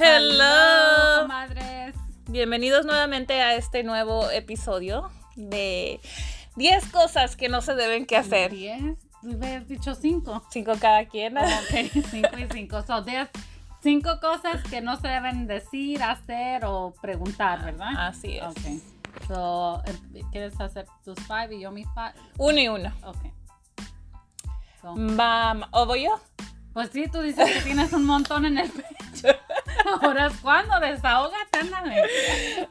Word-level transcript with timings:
Hello. 0.00 1.22
comadres. 1.22 1.96
Bienvenidos 2.28 2.86
nuevamente 2.86 3.42
a 3.42 3.56
este 3.56 3.82
nuevo 3.82 4.30
episodio 4.30 5.10
de 5.34 5.98
10 6.54 6.88
cosas 6.90 7.34
que 7.34 7.48
no 7.48 7.62
se 7.62 7.74
deben 7.74 8.06
que 8.06 8.16
hacer. 8.16 8.52
Diez. 8.52 8.96
Tú 9.22 9.32
habías 9.32 9.66
dicho 9.66 9.96
cinco. 9.96 10.44
Cinco 10.52 10.74
cada 10.80 11.06
quien. 11.06 11.36
Ok, 11.36 12.04
cinco 12.12 12.38
y 12.38 12.46
cinco. 12.52 12.82
So, 12.82 13.02
diez, 13.02 13.28
cinco 13.82 14.20
cosas 14.20 14.62
que 14.70 14.80
no 14.80 14.96
se 15.00 15.08
deben 15.08 15.48
decir, 15.48 16.00
hacer 16.00 16.64
o 16.64 16.94
preguntar, 17.02 17.64
¿verdad? 17.64 18.06
Así 18.06 18.36
es. 18.36 18.44
Ok. 18.44 19.26
So, 19.26 19.82
eh, 19.84 20.22
¿quieres 20.30 20.60
hacer 20.60 20.86
tus 21.04 21.18
five 21.26 21.56
y 21.56 21.62
yo 21.62 21.72
mis 21.72 21.88
five? 21.88 22.14
Uno 22.38 22.60
y 22.60 22.68
uno. 22.68 22.92
Ok. 23.02 23.18
So. 24.80 24.94
¿O 25.72 25.86
voy 25.86 26.04
yo? 26.04 26.20
pues 26.78 26.90
sí, 26.92 27.08
tú 27.10 27.20
dices 27.20 27.50
que 27.50 27.60
tienes 27.62 27.92
un 27.92 28.04
montón 28.04 28.44
en 28.44 28.58
el 28.58 28.70
pecho. 28.70 29.26
Ahora 30.02 30.26
es 30.26 30.36
cuando 30.38 30.78
desahógate, 30.80 31.58
ándale. 31.60 32.02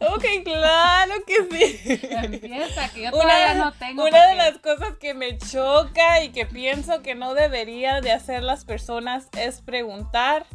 Ok, 0.02 0.26
claro 0.44 1.14
que 1.26 1.36
sí. 1.50 2.00
Empieza, 2.10 2.90
que 2.90 3.04
yo 3.04 3.10
Una, 3.10 3.22
todavía 3.22 3.54
no 3.56 3.72
tengo. 3.74 4.06
una 4.06 4.28
de 4.28 4.36
las 4.36 4.58
cosas 4.60 4.98
que 5.00 5.14
me 5.14 5.38
choca 5.38 6.24
y 6.24 6.30
que 6.30 6.46
pienso 6.46 7.02
que 7.02 7.16
no 7.16 7.34
debería 7.34 8.02
de 8.02 8.12
hacer 8.12 8.44
las 8.44 8.66
personas 8.66 9.28
es 9.38 9.62
preguntar 9.62 10.46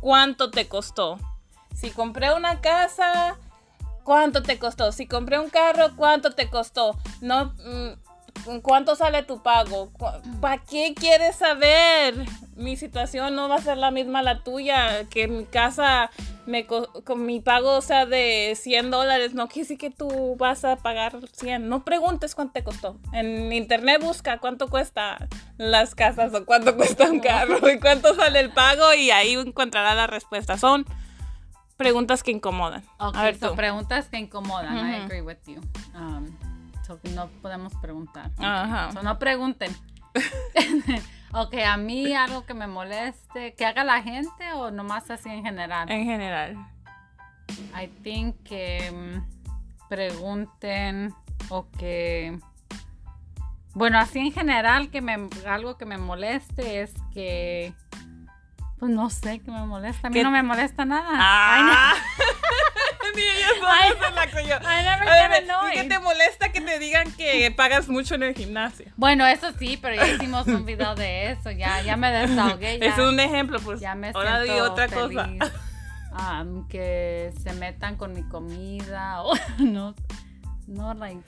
cuánto 0.00 0.50
te 0.50 0.68
costó. 0.68 1.18
Si 1.74 1.90
compré 1.90 2.32
una 2.32 2.60
casa, 2.60 3.36
¿cuánto 4.04 4.42
te 4.42 4.58
costó? 4.58 4.92
Si 4.92 5.06
compré 5.06 5.38
un 5.38 5.50
carro, 5.50 5.94
¿cuánto 5.96 6.30
te 6.32 6.48
costó? 6.48 6.96
No, 7.20 7.46
mm, 7.64 7.92
¿cuánto 8.62 8.96
sale 8.96 9.22
tu 9.22 9.42
pago? 9.42 9.90
¿Para 10.40 10.62
qué 10.62 10.94
quieres 10.94 11.36
saber? 11.36 12.14
Mi 12.56 12.76
situación 12.76 13.34
no 13.34 13.48
va 13.48 13.56
a 13.56 13.60
ser 13.62 13.76
la 13.76 13.90
misma 13.90 14.22
la 14.22 14.42
tuya, 14.42 15.04
que 15.10 15.28
mi 15.28 15.44
casa 15.44 16.10
me 16.46 16.64
co- 16.66 16.88
con 17.04 17.26
mi 17.26 17.40
pago 17.40 17.80
sea 17.82 18.06
de 18.06 18.56
100 18.56 18.90
dólares, 18.90 19.34
no 19.34 19.48
quiere 19.48 19.62
decir 19.62 19.78
que 19.78 19.90
tú 19.90 20.36
vas 20.38 20.64
a 20.64 20.76
pagar 20.76 21.18
100. 21.32 21.68
No 21.68 21.84
preguntes 21.84 22.34
cuánto 22.34 22.52
te 22.54 22.64
costó. 22.64 22.98
En 23.12 23.52
internet 23.52 24.00
busca 24.02 24.38
cuánto 24.38 24.68
cuesta 24.68 25.18
las 25.58 25.94
casas 25.94 26.32
o 26.34 26.46
cuánto 26.46 26.76
cuesta 26.76 27.10
un 27.10 27.20
carro 27.20 27.68
y 27.68 27.78
cuánto 27.80 28.14
sale 28.14 28.40
el 28.40 28.50
pago 28.50 28.94
y 28.94 29.10
ahí 29.10 29.34
encontrará 29.34 29.94
la 29.94 30.06
respuesta. 30.06 30.56
Son 30.56 30.86
preguntas 31.76 32.22
que 32.22 32.30
incomodan. 32.30 32.82
A 32.98 33.22
ver 33.24 33.38
so 33.38 33.50
tú. 33.50 33.56
preguntas 33.56 34.06
que 34.08 34.16
incomodan. 34.18 34.76
I 34.78 35.02
agree 35.02 35.20
with 35.20 35.36
you. 35.46 35.60
Um, 35.94 36.34
so 36.86 37.00
no 37.14 37.28
podemos 37.42 37.74
preguntar. 37.74 38.30
Ajá. 38.38 38.92
So 38.92 39.02
no 39.02 39.18
pregunten. 39.18 39.74
ok, 41.32 41.54
a 41.66 41.76
mí 41.76 42.14
algo 42.14 42.46
que 42.46 42.54
me 42.54 42.66
moleste, 42.66 43.54
que 43.54 43.66
haga 43.66 43.84
la 43.84 44.02
gente 44.02 44.52
o 44.54 44.70
nomás 44.70 45.10
así 45.10 45.28
en 45.28 45.44
general. 45.44 45.90
En 45.90 46.04
general. 46.04 46.56
I 47.74 47.88
think 48.02 48.36
que 48.42 48.90
mm, 48.92 49.88
pregunten 49.88 51.14
o 51.48 51.68
que 51.70 52.38
bueno, 53.74 53.98
así 53.98 54.18
en 54.20 54.32
general 54.32 54.90
que 54.90 55.02
me 55.02 55.28
algo 55.46 55.76
que 55.76 55.84
me 55.84 55.98
moleste 55.98 56.80
es 56.80 56.94
que 57.12 57.74
pues 58.78 58.90
no 58.90 59.10
sé 59.10 59.40
que 59.40 59.50
me 59.50 59.64
molesta. 59.66 60.08
A 60.08 60.10
mí 60.10 60.22
no 60.22 60.30
me 60.30 60.42
molesta 60.42 60.84
nada. 60.84 61.10
Ah. 61.12 61.94
Ni 63.14 63.22
ella 63.22 63.48
sola 63.60 64.08
se 64.08 64.14
la 64.14 64.26
cogió. 64.30 64.56
I 64.70 64.82
never 64.82 65.08
A 65.08 65.28
ver, 65.28 65.44
¿y. 65.44 65.72
¿qué 65.74 65.84
te 65.84 65.98
molesta 65.98 66.50
que 66.52 66.60
te 66.60 66.78
digan 66.78 67.12
que 67.12 67.50
pagas 67.56 67.88
mucho 67.88 68.14
en 68.16 68.22
el 68.24 68.34
gimnasio? 68.34 68.86
Bueno, 68.96 69.26
eso 69.26 69.52
sí, 69.58 69.76
pero 69.80 69.94
ya 69.96 70.06
hicimos 70.08 70.46
un 70.46 70.64
video 70.64 70.94
de 70.94 71.30
eso, 71.32 71.50
ya, 71.50 71.82
ya 71.82 71.96
me 71.96 72.10
desahogué. 72.10 72.78
Ya, 72.78 72.86
Es 72.86 72.98
un 72.98 73.18
ejemplo, 73.20 73.60
pues. 73.60 73.80
ya 73.80 73.94
me 73.94 74.10
ahora 74.14 74.40
di 74.42 74.50
otra 74.50 74.88
feliz. 74.88 75.16
cosa. 75.18 75.52
Um, 76.40 76.66
que 76.68 77.32
se 77.42 77.52
metan 77.52 77.96
con 77.96 78.14
mi 78.14 78.22
comida 78.22 79.22
o 79.22 79.34
no, 79.58 79.94
no, 80.66 80.94
like, 80.94 81.20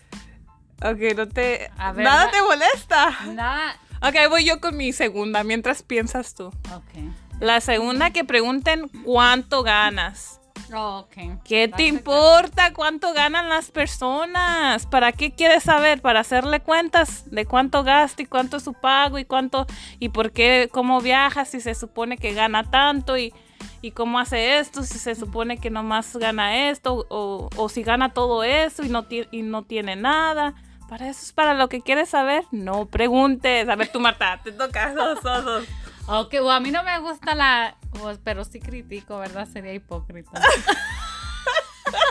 Ok, 0.83 1.17
no 1.17 1.29
te. 1.29 1.71
A 1.77 1.93
ver, 1.93 2.05
Nada 2.05 2.25
da- 2.27 2.31
te 2.31 2.41
molesta. 2.41 3.11
nada. 3.35 3.77
Ok, 4.01 4.15
voy 4.31 4.45
yo 4.45 4.61
con 4.61 4.77
mi 4.77 4.93
segunda 4.93 5.43
mientras 5.45 5.83
piensas 5.83 6.35
tú. 6.35 6.47
Ok. 6.73 7.41
La 7.41 7.61
segunda 7.61 8.11
que 8.13 8.25
pregunten 8.25 8.89
cuánto 9.05 9.63
ganas. 9.63 10.41
Oh. 10.75 11.07
¿Qué 11.45 11.69
That's 11.69 11.77
te 11.77 11.85
importa 11.85 12.73
cuánto 12.73 13.13
ganan 13.13 13.49
las 13.49 13.71
personas? 13.71 14.87
¿Para 14.87 15.13
qué 15.13 15.33
quieres 15.33 15.63
saber? 15.63 16.01
¿Para 16.01 16.21
hacerle 16.21 16.61
cuentas 16.61 17.31
de 17.31 17.47
cuánto 17.47 17.85
gasta 17.85 18.23
y 18.23 18.27
cuánto 18.27 18.59
es 18.59 18.65
su 18.65 18.75
pago 18.75 19.19
y 19.19 19.25
cuánto 19.25 19.67
y 19.99 20.11
por 20.11 20.33
qué, 20.33 20.69
cómo 20.73 21.01
viaja 21.01 21.45
si 21.45 21.61
se 21.61 21.75
supone 21.75 22.19
que 22.19 22.35
gana 22.35 22.65
tanto 22.65 23.17
y, 23.17 23.33
y 23.81 23.93
cómo 23.93 24.19
hace 24.19 24.59
esto 24.59 24.83
si 24.83 24.99
se 24.99 25.15
supone 25.15 25.59
que 25.59 25.71
nomás 25.71 26.17
gana 26.17 26.69
esto 26.69 27.07
o, 27.09 27.49
o 27.57 27.69
si 27.69 27.83
gana 27.83 28.13
todo 28.13 28.45
eso 28.45 28.83
y 28.83 28.89
no, 28.89 29.07
y 29.31 29.43
no 29.43 29.63
tiene 29.63 29.97
nada? 29.97 30.55
Para 30.89 31.09
eso 31.09 31.21
es 31.23 31.33
para 31.33 31.53
lo 31.53 31.69
que 31.69 31.83
quieres 31.83 32.09
saber. 32.09 32.45
No 32.51 32.87
preguntes. 32.87 33.69
A 33.69 33.77
ver, 33.77 33.93
tú, 33.93 34.01
Marta, 34.01 34.41
te 34.43 34.53
toca. 34.53 34.95
Dos, 34.95 35.23
dos, 35.23 35.45
dos. 35.45 35.65
Ok, 36.11 36.33
well, 36.33 36.53
a 36.53 36.61
mí 36.61 36.71
no 36.71 36.83
me 36.83 36.99
gusta 37.01 37.35
la, 37.35 37.77
pues, 37.93 38.19
pero 38.23 38.45
sí 38.45 38.61
critico, 38.61 39.19
¿verdad? 39.19 39.47
Sería 39.49 39.73
hipócrita. 39.75 40.41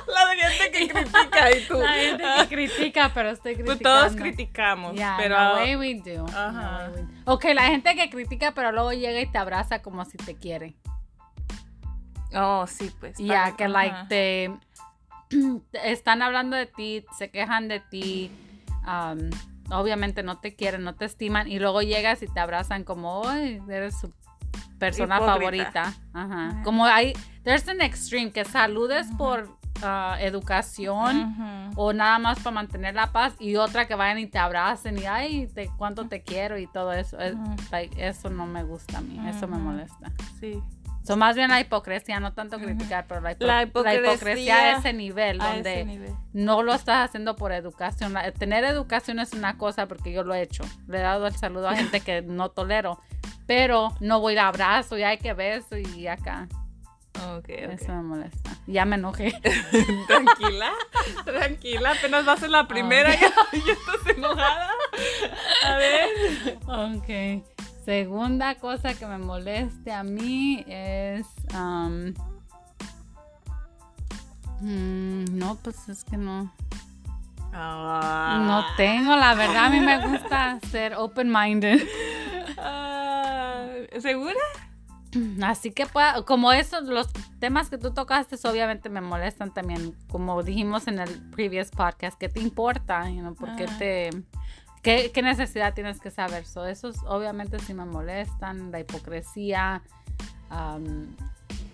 La 0.08 0.36
gente 0.36 0.72
que 0.72 0.88
critica 0.90 1.52
y 1.56 1.68
tú. 1.68 1.80
La 1.80 1.94
gente 1.94 2.24
que 2.40 2.48
critica, 2.48 3.12
pero 3.14 3.30
estoy 3.30 3.56
Pues 3.56 3.66
criticando. 3.68 4.00
todos 4.02 4.16
criticamos. 4.16 4.96
Yeah, 4.96 5.16
pero 5.20 5.38
a 5.38 5.54
way 5.56 5.76
we 5.76 5.96
do. 5.96 6.24
way 6.26 6.90
we 6.96 7.02
do. 7.02 7.08
Ok, 7.34 7.46
la 7.54 7.66
gente 7.66 7.96
que 7.96 8.10
critica, 8.10 8.54
pero 8.54 8.72
luego 8.72 8.92
llega 8.94 9.20
y 9.22 9.28
te 9.32 9.38
abraza 9.38 9.82
como 9.82 10.04
si 10.06 10.18
te 10.18 10.36
quiere. 10.36 10.76
Oh, 12.34 12.66
sí, 12.68 12.92
pues. 13.00 13.18
Ya, 13.20 13.44
para- 13.44 13.56
que 13.58 13.68
like 13.68 13.98
te 14.10 14.52
están 15.84 16.22
hablando 16.24 16.56
de 16.58 16.66
ti, 16.66 17.06
se 17.18 17.30
quejan 17.30 17.68
de 17.68 17.80
ti, 17.80 18.32
um, 18.88 19.30
obviamente 19.72 20.24
no 20.24 20.40
te 20.40 20.56
quieren, 20.56 20.84
no 20.84 20.96
te 20.96 21.06
estiman 21.06 21.48
y 21.48 21.60
luego 21.60 21.82
llegas 21.82 22.22
y 22.24 22.28
te 22.28 22.40
abrazan 22.40 22.84
como, 22.84 23.28
"Ay, 23.28 23.62
eres 23.70 24.00
su 24.00 24.12
persona 24.80 25.18
Hipócrita. 25.18 25.34
favorita." 25.34 25.82
Ajá. 26.14 26.48
Ajá. 26.50 26.64
Como 26.64 26.86
hay 26.86 27.14
there's 27.44 27.68
an 27.68 27.82
extreme 27.82 28.32
que 28.32 28.44
saludes 28.46 29.08
por 29.18 29.56
ah, 29.84 30.18
educación 30.20 31.72
o 31.76 31.94
nada 31.94 32.18
más 32.20 32.40
para 32.40 32.52
mantener 32.56 32.96
la 32.96 33.12
paz 33.12 33.36
y 33.40 33.56
otra 33.58 33.88
que 33.88 33.96
vayan 33.96 34.18
y 34.20 34.26
te 34.28 34.38
abracen 34.40 34.98
y 34.98 35.06
ay, 35.06 35.48
te, 35.54 35.70
cuánto 35.78 36.08
te 36.08 36.24
quiero 36.24 36.58
y 36.58 36.68
todo 36.68 36.94
eso. 36.94 37.20
Es- 37.20 37.36
like, 37.72 37.96
eso 38.08 38.30
no 38.30 38.46
me 38.48 38.64
gusta 38.64 38.98
a 38.98 39.02
mí, 39.02 39.20
eso 39.30 39.48
me 39.48 39.58
molesta. 39.58 40.12
Sí. 40.40 40.62
So, 41.04 41.16
más 41.16 41.38
bien 41.38 41.50
la 41.52 41.62
hipocresía, 41.62 42.20
no 42.20 42.34
tanto 42.34 42.60
criticar, 42.60 43.06
pero 43.08 43.22
la, 43.22 43.32
hipo- 43.34 43.46
La 43.46 43.54
la 43.56 43.64
hipocresía 43.64 44.12
hipocresía 44.14 44.56
a 44.58 44.72
ese 44.80 44.92
nivel, 44.92 45.40
A 45.40 45.54
donde 45.54 45.74
ese 45.76 45.86
nivel. 45.86 46.12
no 46.34 46.64
lo 46.64 46.74
estás 46.74 47.08
haciendo 47.08 47.38
por 47.38 47.54
educación. 47.54 48.12
La- 48.12 48.30
tener 48.34 48.66
educación 48.66 49.20
es 49.20 49.32
una 49.32 49.58
cosa, 49.58 49.88
porque 49.88 50.12
yo 50.12 50.24
lo 50.26 50.34
he 50.34 50.42
hecho. 50.42 50.64
Le 50.88 50.98
he 50.98 51.02
dado 51.02 51.26
el 51.28 51.36
saludo 51.36 51.70
a 51.70 51.76
gente 51.78 52.02
que 52.02 52.24
no 52.24 52.50
tolero, 52.50 53.00
pero 53.48 53.94
no 54.00 54.20
voy 54.20 54.38
a 54.38 54.50
abrazo 54.50 54.98
y 54.98 55.04
hay 55.04 55.18
que 55.18 55.34
beso 55.34 55.78
y 55.78 56.08
acá. 56.08 56.48
Ok, 57.36 57.50
Eso 57.50 57.92
me 57.94 58.04
molesta. 58.04 58.52
Ya 58.68 58.86
me 58.86 58.96
enojé. 58.96 59.32
Tranquila, 60.08 60.72
tranquila. 61.26 61.92
Apenas 61.94 62.26
vas 62.26 62.44
en 62.44 62.52
la 62.52 62.68
primera 62.68 63.16
y 63.16 63.20
ya, 63.20 63.74
estás 63.74 64.16
enojada. 64.16 64.70
A 65.66 65.78
ver. 65.78 66.60
ok. 66.68 67.44
Segunda 67.86 68.56
cosa 68.56 68.94
que 68.94 69.06
me 69.06 69.18
moleste 69.18 69.92
a 69.92 70.04
mí 70.04 70.64
es... 70.68 71.26
um, 71.56 72.14
mm, 74.60 75.26
no, 75.38 75.56
pues 75.64 75.88
es 75.90 76.04
que 76.04 76.18
no. 76.18 76.54
No 77.54 78.66
tengo, 78.76 79.16
la 79.16 79.34
verdad. 79.34 79.66
A 79.66 79.70
mí 79.70 79.80
me 79.80 80.06
gusta 80.06 80.60
ser 80.70 80.96
open-minded. 80.96 81.82
¿Segura? 84.00 84.36
Así 85.44 85.72
que, 85.72 85.86
pueda- 85.86 86.24
como 86.24 86.52
esos, 86.52 86.84
los 86.84 87.08
temas 87.40 87.70
que 87.70 87.78
tú 87.78 87.94
tocaste, 87.94 88.36
obviamente 88.48 88.90
me 88.90 89.02
molestan 89.02 89.54
también. 89.54 89.96
Como 90.10 90.44
dijimos 90.44 90.88
en 90.88 91.00
el 91.00 91.10
previous 91.32 91.72
podcast, 91.72 92.18
¿qué 92.20 92.30
te 92.30 92.40
importa? 92.42 93.10
You 93.10 93.22
know, 93.22 93.34
¿Por 93.36 93.56
qué 93.56 93.66
te.? 93.80 94.10
¿Qué, 94.84 95.12
qué 95.14 95.22
necesidad 95.22 95.74
tienes 95.74 96.00
que 96.00 96.12
saber? 96.12 96.46
So, 96.46 96.66
esos 96.66 96.98
obviamente 97.06 97.58
sí 97.60 97.74
me 97.74 97.86
molestan. 97.86 98.72
La 98.72 98.80
hipocresía. 98.80 99.82
um, 100.52 101.16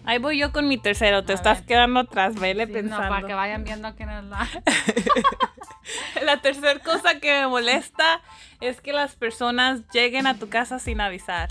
Ahí 0.06 0.18
voy 0.20 0.38
yo 0.38 0.52
con 0.52 0.68
mi 0.68 0.78
tercero. 0.78 1.24
Te 1.24 1.34
estás 1.34 1.60
ver. 1.60 1.68
quedando 1.68 2.02
atrás, 2.02 2.36
vele 2.36 2.66
sí, 2.66 2.72
no, 2.72 2.80
pensando. 2.80 3.10
para 3.10 3.28
que 3.28 3.34
vayan 3.34 3.64
viendo 3.64 3.94
quién 3.96 4.10
es 4.10 4.24
la. 4.26 4.48
La 6.24 6.42
tercera 6.42 6.80
cosa 6.80 7.20
que 7.20 7.42
me 7.42 7.48
molesta 7.48 8.22
es 8.62 8.80
que 8.80 8.94
las 8.94 9.16
personas 9.16 9.82
lleguen 9.94 10.28
a 10.28 10.36
tu 10.40 10.48
casa 10.50 10.80
sin 10.80 11.02
avisar. 11.02 11.50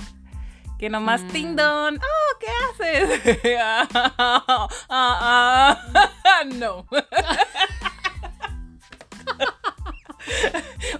Que 0.79 0.89
nomás 0.91 1.23
Mm. 1.23 1.29
ting 1.29 1.57
dong. 1.57 1.99
Oh, 2.03 2.39
¿qué 2.41 2.49
haces? 2.69 3.21
Ah, 3.61 3.87
ah, 4.89 5.79
ah, 6.25 6.45
no. 6.47 6.87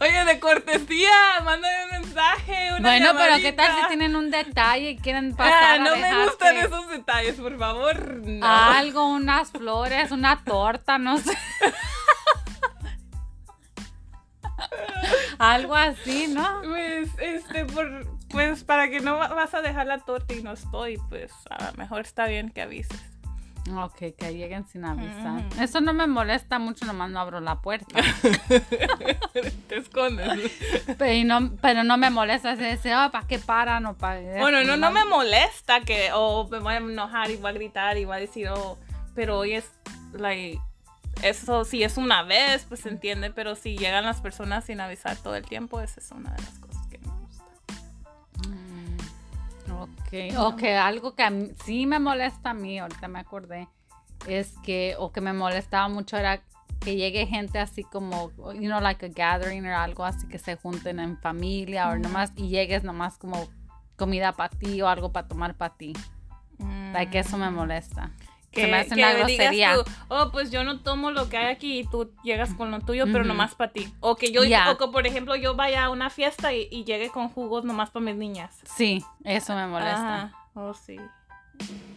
Oye, 0.01 0.25
de 0.25 0.41
cortesía, 0.41 1.11
mándame 1.45 1.85
un 1.85 1.91
mensaje. 2.03 2.71
Una 2.79 2.89
bueno, 2.89 3.11
pero 3.17 3.37
¿qué 3.37 3.53
tal 3.53 3.71
si 3.81 3.87
tienen 3.89 4.17
un 4.17 4.31
detalle 4.31 4.91
y 4.91 4.97
quieren 4.99 5.35
pasar 5.35 5.63
Ah, 5.63 5.73
a 5.75 5.79
no 5.79 5.97
me 5.97 6.25
gustan 6.25 6.57
esos 6.57 6.89
detalles, 6.89 7.37
por 7.37 7.57
favor. 7.59 8.23
No. 8.27 8.47
algo, 8.47 9.07
unas 9.07 9.51
flores, 9.51 10.11
una 10.11 10.43
torta, 10.45 10.99
no 10.99 11.19
sé. 11.19 11.37
algo 15.39 15.75
así, 15.77 16.27
¿no? 16.29 16.61
Pues, 16.63 17.09
este, 17.21 17.65
por, 17.67 18.07
pues 18.33 18.65
para 18.65 18.89
que 18.91 19.01
no 19.01 19.17
va- 19.17 19.29
vas 19.29 19.55
a 19.55 19.63
dejar 19.63 19.87
la 19.87 19.99
torta 19.99 20.35
y 20.35 20.43
no 20.43 20.53
estoy, 20.53 20.99
pues 21.09 21.31
a 21.51 21.71
lo 21.71 21.73
mejor 21.79 22.01
está 22.01 22.27
bien 22.27 22.51
que 22.51 22.63
avises. 22.63 23.01
Ok, 23.77 23.97
que 24.19 24.35
lleguen 24.35 24.67
sin 24.67 24.85
avisar. 24.85 25.45
Eso 25.61 25.81
no 25.81 25.93
me 25.93 26.09
molesta 26.09 26.59
mucho, 26.59 26.85
nomás 26.85 27.11
no 27.11 27.21
abro 27.21 27.39
la 27.41 27.61
puerta. 27.61 27.95
Te 29.69 29.77
escondes. 29.77 30.51
pero, 30.99 31.13
y 31.13 31.23
no, 31.25 31.53
pero 31.61 31.85
no 31.85 31.97
me 31.97 32.11
molesta 32.11 32.57
si 32.57 32.65
dice, 32.65 32.95
oh, 32.97 33.11
¿para 33.13 33.27
qué 33.29 33.39
paran 33.39 33.87
o 33.87 33.95
para 33.97 34.21
Bueno, 34.41 34.65
no, 34.65 34.77
no 34.77 34.91
me 34.91 35.05
molesta 35.05 35.81
que, 35.81 36.11
o 36.13 36.49
me 36.49 36.59
voy 36.59 36.75
a 36.75 36.77
enojar 36.79 37.31
y 37.31 37.37
voy 37.37 37.51
a 37.51 37.55
gritar 37.55 37.97
y 37.99 38.05
voy 38.05 38.17
a 38.17 38.21
decir, 38.21 38.49
oh, 38.49 38.79
pero 39.15 39.39
hoy 39.39 39.53
es, 39.55 39.71
like, 40.13 40.59
eso 41.23 41.65
si 41.65 41.85
es 41.85 41.99
una 41.99 42.25
vez, 42.25 42.65
pues 42.69 42.81
se 42.81 42.89
entiende, 42.89 43.31
pero 43.31 43.55
si 43.55 43.77
llegan 43.79 44.05
las 44.05 44.21
personas 44.21 44.65
sin 44.65 44.81
avisar 44.81 45.17
todo 45.19 45.37
el 45.37 45.45
tiempo, 45.47 45.81
esa 45.81 46.01
es 46.01 46.11
una 46.11 46.31
de 46.31 46.43
las 46.43 46.59
cosas 46.59 46.72
Ok, 49.85 50.37
o 50.39 50.57
que 50.57 50.75
algo 50.77 51.15
que 51.15 51.23
a 51.23 51.31
mí- 51.31 51.51
sí 51.65 51.87
me 51.87 51.99
molesta 51.99 52.51
a 52.51 52.55
mí, 52.55 52.79
ahorita 52.79 53.09
me 53.09 53.19
acordé, 53.19 53.69
es 54.27 54.55
que, 54.63 54.95
o 54.99 55.13
que 55.13 55.21
me 55.21 55.33
molestaba 55.33 55.89
mucho 55.89 56.17
era 56.17 56.41
que 56.81 56.97
llegue 56.97 57.27
gente 57.27 57.59
así 57.61 57.85
como, 57.85 58.31
you 58.55 58.69
know, 58.69 58.81
like 58.81 59.07
a 59.07 59.09
gathering 59.09 59.65
o 59.67 59.77
algo 59.77 60.05
así, 60.05 60.27
que 60.27 60.39
se 60.39 60.57
junten 60.57 60.99
en 60.99 61.17
familia 61.19 61.89
o 61.91 61.97
nomás, 61.97 62.33
y 62.37 62.49
llegues 62.49 62.83
nomás 62.83 63.19
como 63.19 63.49
comida 63.97 64.33
para 64.33 64.49
ti 64.49 64.83
o 64.83 64.89
algo 64.89 65.13
para 65.13 65.29
tomar 65.29 65.55
para 65.55 65.75
ti. 65.75 65.93
Like, 66.93 67.19
eso 67.19 67.39
me 67.39 67.51
molesta. 67.51 68.11
Que, 68.53 68.61
se 68.63 68.67
me 68.69 68.77
hace 68.77 68.89
que 68.91 68.95
digas 68.97 69.17
grosería. 69.17 69.75
tú, 69.75 69.85
oh, 70.09 70.31
pues 70.31 70.51
yo 70.51 70.63
no 70.63 70.81
tomo 70.81 71.11
lo 71.11 71.29
que 71.29 71.39
hay 71.39 71.47
aquí 71.53 71.79
y 71.81 71.85
tú 71.85 72.13
llegas 72.23 72.53
con 72.55 72.71
lo 72.71 72.81
tuyo, 72.81 73.07
pero 73.07 73.21
Ujú. 73.21 73.29
nomás 73.29 73.55
para 73.55 73.73
ti. 73.73 73.93
O 74.01 74.15
que 74.17 74.31
yo, 74.31 74.45
Ya. 74.45 74.71
o 74.71 74.77
que 74.79 74.87
por 74.89 75.07
ejemplo 75.07 75.35
yo 75.37 75.55
vaya 75.57 75.85
a 75.85 75.91
una 75.91 76.11
fiesta 76.11 76.53
y, 76.53 76.69
y 76.71 76.85
llegue 76.85 77.09
con 77.09 77.29
jugos 77.31 77.65
nomás 77.65 77.91
para 77.91 78.05
mis 78.05 78.17
niñas. 78.17 78.55
Sí, 78.77 79.03
eso 79.25 79.55
me 79.55 79.67
molesta. 79.67 80.23
Ajá. 80.25 80.33
Oh, 80.55 80.75
sí. 80.75 80.99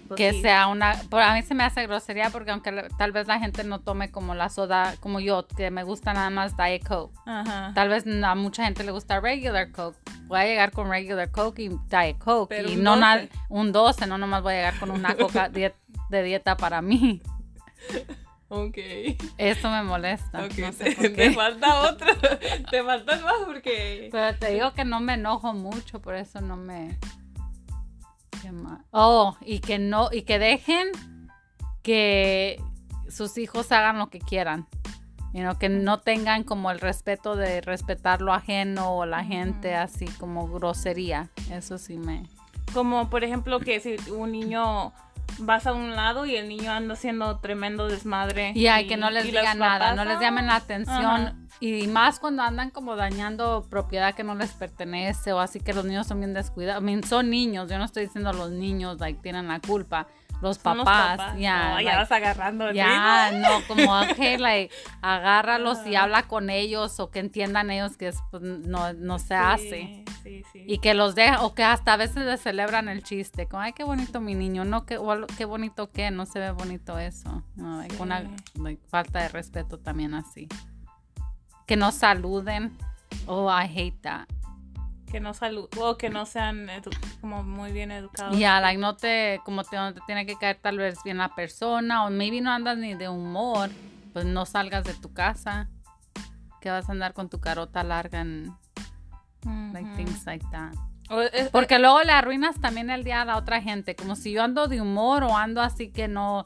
Pues 0.07 0.17
que 0.17 0.33
sí. 0.33 0.41
sea 0.41 0.67
una, 0.67 0.93
por 1.09 1.21
a 1.23 1.33
mí 1.33 1.41
se 1.41 1.55
me 1.55 1.63
hace 1.63 1.81
grosería 1.87 2.29
porque 2.29 2.51
aunque 2.51 2.71
la- 2.71 2.87
tal 2.89 3.11
vez 3.11 3.25
la 3.27 3.39
gente 3.39 3.63
no 3.63 3.79
tome 3.79 4.11
como 4.11 4.35
la 4.35 4.49
soda 4.49 4.95
como 4.99 5.19
yo, 5.19 5.47
que 5.47 5.71
me 5.71 5.83
gusta 5.83 6.13
nada 6.13 6.29
más 6.29 6.55
Diet 6.55 6.87
Coke. 6.87 7.17
Ajá. 7.25 7.71
Tal 7.73 7.89
vez 7.89 8.05
a 8.23 8.35
mucha 8.35 8.65
gente 8.65 8.83
le 8.83 8.91
gusta 8.91 9.19
regular 9.19 9.71
Coke. 9.71 9.97
Voy 10.27 10.39
a 10.39 10.43
llegar 10.45 10.71
con 10.71 10.89
regular 10.91 11.31
Coke 11.31 11.59
y 11.63 11.69
Diet 11.89 12.19
Coke. 12.19 12.49
Pero 12.55 12.69
y 12.69 12.75
un 12.75 12.83
no 12.83 12.95
na- 12.97 13.15
12. 13.17 13.29
un 13.49 13.71
12, 13.71 14.05
no 14.07 14.17
nomás 14.19 14.43
voy 14.43 14.53
a 14.53 14.57
llegar 14.57 14.79
con 14.79 14.91
una 14.91 15.15
coca 15.17 15.49
die- 15.49 15.73
de 16.09 16.23
dieta 16.23 16.57
para 16.57 16.81
mí. 16.81 17.21
Ok. 18.47 18.77
Eso 19.37 19.69
me 19.69 19.83
molesta. 19.83 20.45
Ok, 20.45 20.57
no 20.59 20.71
sé 20.71 20.95
te, 20.95 21.31
falta 21.33 21.81
otro. 21.81 22.07
te 22.69 22.83
faltan 22.83 23.23
más 23.23 23.35
porque. 23.45 24.09
Pero 24.11 24.37
te 24.37 24.53
digo 24.53 24.73
que 24.73 24.85
no 24.85 24.99
me 24.99 25.15
enojo 25.15 25.53
mucho, 25.53 25.99
por 25.99 26.15
eso 26.15 26.41
no 26.41 26.55
me. 26.55 26.97
¿Qué 28.41 28.51
más? 28.51 28.81
Oh, 28.91 29.35
y 29.41 29.59
que 29.59 29.79
no, 29.79 30.09
y 30.11 30.23
que 30.23 30.37
dejen 30.37 30.91
que 31.81 32.61
sus 33.09 33.37
hijos 33.37 33.71
hagan 33.71 33.97
lo 33.97 34.09
que 34.09 34.19
quieran. 34.19 34.67
You 35.33 35.41
know, 35.41 35.57
que 35.57 35.67
no 35.67 35.99
tengan 35.99 36.43
como 36.43 36.71
el 36.71 36.79
respeto 36.79 37.35
de 37.35 37.59
respetar 37.59 38.21
lo 38.21 38.31
ajeno 38.31 38.95
o 38.95 39.05
la 39.05 39.23
gente 39.25 39.75
así 39.75 40.05
como 40.05 40.47
grosería. 40.47 41.29
Eso 41.51 41.77
sí 41.77 41.97
me. 41.97 42.23
Como 42.73 43.09
por 43.09 43.23
ejemplo 43.23 43.59
que 43.59 43.79
si 43.79 43.97
un 44.11 44.31
niño 44.31 44.93
vas 45.39 45.67
a 45.67 45.73
un 45.73 45.95
lado 45.95 46.25
y 46.25 46.35
el 46.35 46.47
niño 46.47 46.71
anda 46.71 46.93
haciendo 46.93 47.39
tremendo 47.39 47.87
desmadre. 47.87 48.51
Y 48.55 48.67
hay 48.67 48.87
que 48.87 48.97
no 48.97 49.09
les 49.09 49.25
y 49.25 49.31
digan 49.31 49.59
nada, 49.59 49.79
papás, 49.79 49.95
no 49.95 50.05
les 50.05 50.19
llamen 50.19 50.47
la 50.47 50.55
atención. 50.55 51.05
Ajá. 51.05 51.35
Y 51.59 51.87
más 51.87 52.19
cuando 52.19 52.43
andan 52.43 52.69
como 52.69 52.95
dañando 52.95 53.65
propiedad 53.69 54.13
que 54.13 54.23
no 54.23 54.35
les 54.35 54.51
pertenece 54.51 55.31
o 55.31 55.39
así 55.39 55.59
que 55.59 55.73
los 55.73 55.85
niños 55.85 56.07
son 56.07 56.19
bien 56.19 56.33
descuidados. 56.33 56.81
I 56.81 56.85
mean, 56.85 57.03
son 57.03 57.29
niños, 57.29 57.69
yo 57.69 57.77
no 57.77 57.85
estoy 57.85 58.05
diciendo 58.05 58.33
los 58.33 58.51
niños 58.51 58.99
like, 58.99 59.21
tienen 59.21 59.47
la 59.47 59.59
culpa. 59.59 60.07
Los 60.41 60.57
Son 60.57 60.77
los 60.77 60.85
papás, 60.85 61.37
ya. 61.37 61.69
No, 61.69 61.75
like, 61.75 61.89
ya 61.89 61.97
vas 61.97 62.11
agarrando 62.11 62.69
el 62.69 62.75
ya, 62.75 63.31
no, 63.33 63.65
como 63.67 64.01
like, 64.37 64.73
agárralos 65.01 65.87
y 65.87 65.95
habla 65.95 66.23
con 66.23 66.49
ellos 66.49 66.99
o 66.99 67.09
que 67.09 67.19
entiendan 67.19 67.71
ellos 67.71 67.95
que 67.95 68.09
es, 68.09 68.17
pues, 68.31 68.43
no, 68.43 68.93
no 68.93 69.17
se 69.17 69.35
hace. 69.35 70.04
Sí, 70.25 70.43
sí. 70.51 70.63
Y 70.67 70.79
que 70.79 70.95
los 70.95 71.13
dejan, 71.13 71.37
o 71.41 71.53
que 71.53 71.63
hasta 71.63 71.93
a 71.93 71.97
veces 71.97 72.25
les 72.25 72.41
celebran 72.41 72.89
el 72.89 73.03
chiste, 73.03 73.47
como, 73.47 73.61
ay, 73.61 73.73
qué 73.73 73.83
bonito 73.83 74.19
mi 74.19 74.33
niño, 74.33 74.65
no, 74.65 74.85
qué, 74.85 74.97
o, 74.97 75.27
qué 75.37 75.45
bonito 75.45 75.91
que, 75.91 76.09
no 76.09 76.25
se 76.25 76.39
ve 76.39 76.49
bonito 76.51 76.97
eso. 76.97 77.43
No, 77.55 77.83
Sí. 77.83 77.89
una 77.99 78.23
like, 78.55 78.81
falta 78.87 79.19
de 79.21 79.29
respeto 79.29 79.77
también 79.77 80.15
así. 80.15 80.47
Que 81.67 81.75
no 81.77 81.91
saluden. 81.91 82.75
Oh, 83.27 83.49
I 83.49 83.65
hate 83.65 84.01
that. 84.01 84.27
que 85.11 85.19
no 85.21 85.33
salud 85.33 85.69
o 85.79 85.95
que 85.97 86.09
no 86.09 86.25
sean 86.25 86.67
como 87.21 87.41
muy 87.43 87.71
bien 87.71 87.91
educados. 87.91 88.37
Ya, 88.37 88.59
like, 88.59 88.81
no 88.81 88.97
te, 88.97 89.39
como 89.45 89.63
te, 89.63 89.77
no 89.77 89.93
te 89.93 90.01
tiene 90.07 90.25
que 90.25 90.35
caer 90.35 90.57
tal 90.59 90.77
vez 90.77 90.97
bien 91.05 91.19
la 91.19 91.33
persona, 91.33 92.03
o 92.05 92.09
maybe 92.09 92.41
no 92.41 92.51
andas 92.51 92.77
ni 92.77 92.95
de 92.95 93.07
humor, 93.07 93.69
pues 94.11 94.25
no 94.25 94.45
salgas 94.45 94.83
de 94.83 94.93
tu 94.95 95.13
casa. 95.13 95.69
Que 96.59 96.69
vas 96.71 96.89
a 96.89 96.91
andar 96.91 97.13
con 97.13 97.29
tu 97.29 97.39
carota 97.39 97.83
larga 97.83 98.21
en, 98.21 98.51
like, 99.73 99.89
things 99.95 100.25
like 100.25 100.45
that. 100.51 100.73
Es- 101.33 101.49
Porque 101.49 101.77
luego 101.79 102.01
le 102.03 102.11
arruinas 102.11 102.59
también 102.59 102.89
el 102.89 103.03
día 103.03 103.21
a 103.21 103.25
la 103.25 103.37
otra 103.37 103.61
gente. 103.61 103.95
Como 103.95 104.15
si 104.15 104.31
yo 104.31 104.43
ando 104.43 104.67
de 104.67 104.81
humor 104.81 105.23
o 105.23 105.37
ando 105.37 105.61
así 105.61 105.89
que 105.91 106.07
no, 106.07 106.45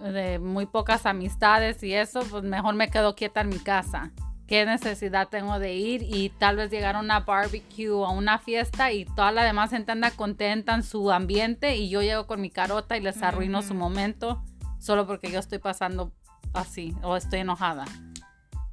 de 0.00 0.38
muy 0.38 0.66
pocas 0.66 1.06
amistades 1.06 1.82
y 1.82 1.92
eso, 1.92 2.20
pues 2.30 2.44
mejor 2.44 2.74
me 2.74 2.88
quedo 2.90 3.14
quieta 3.14 3.40
en 3.40 3.48
mi 3.48 3.58
casa. 3.58 4.10
¿Qué 4.46 4.64
necesidad 4.64 5.26
tengo 5.28 5.58
de 5.58 5.74
ir 5.74 6.02
y 6.04 6.28
tal 6.28 6.54
vez 6.54 6.70
llegar 6.70 6.94
a 6.94 7.00
una 7.00 7.18
barbecue 7.18 7.90
o 7.90 8.06
a 8.06 8.12
una 8.12 8.38
fiesta 8.38 8.92
y 8.92 9.04
toda 9.04 9.32
la 9.32 9.42
demás 9.42 9.70
gente 9.70 9.90
anda 9.90 10.12
contenta 10.12 10.72
en 10.74 10.84
su 10.84 11.10
ambiente 11.10 11.74
y 11.74 11.88
yo 11.88 12.00
llego 12.00 12.28
con 12.28 12.40
mi 12.40 12.50
carota 12.50 12.96
y 12.96 13.00
les 13.00 13.20
arruino 13.24 13.60
su 13.62 13.74
momento 13.74 14.40
solo 14.78 15.04
porque 15.04 15.32
yo 15.32 15.40
estoy 15.40 15.58
pasando 15.58 16.12
así 16.54 16.94
o 17.02 17.16
estoy 17.16 17.40
enojada? 17.40 17.86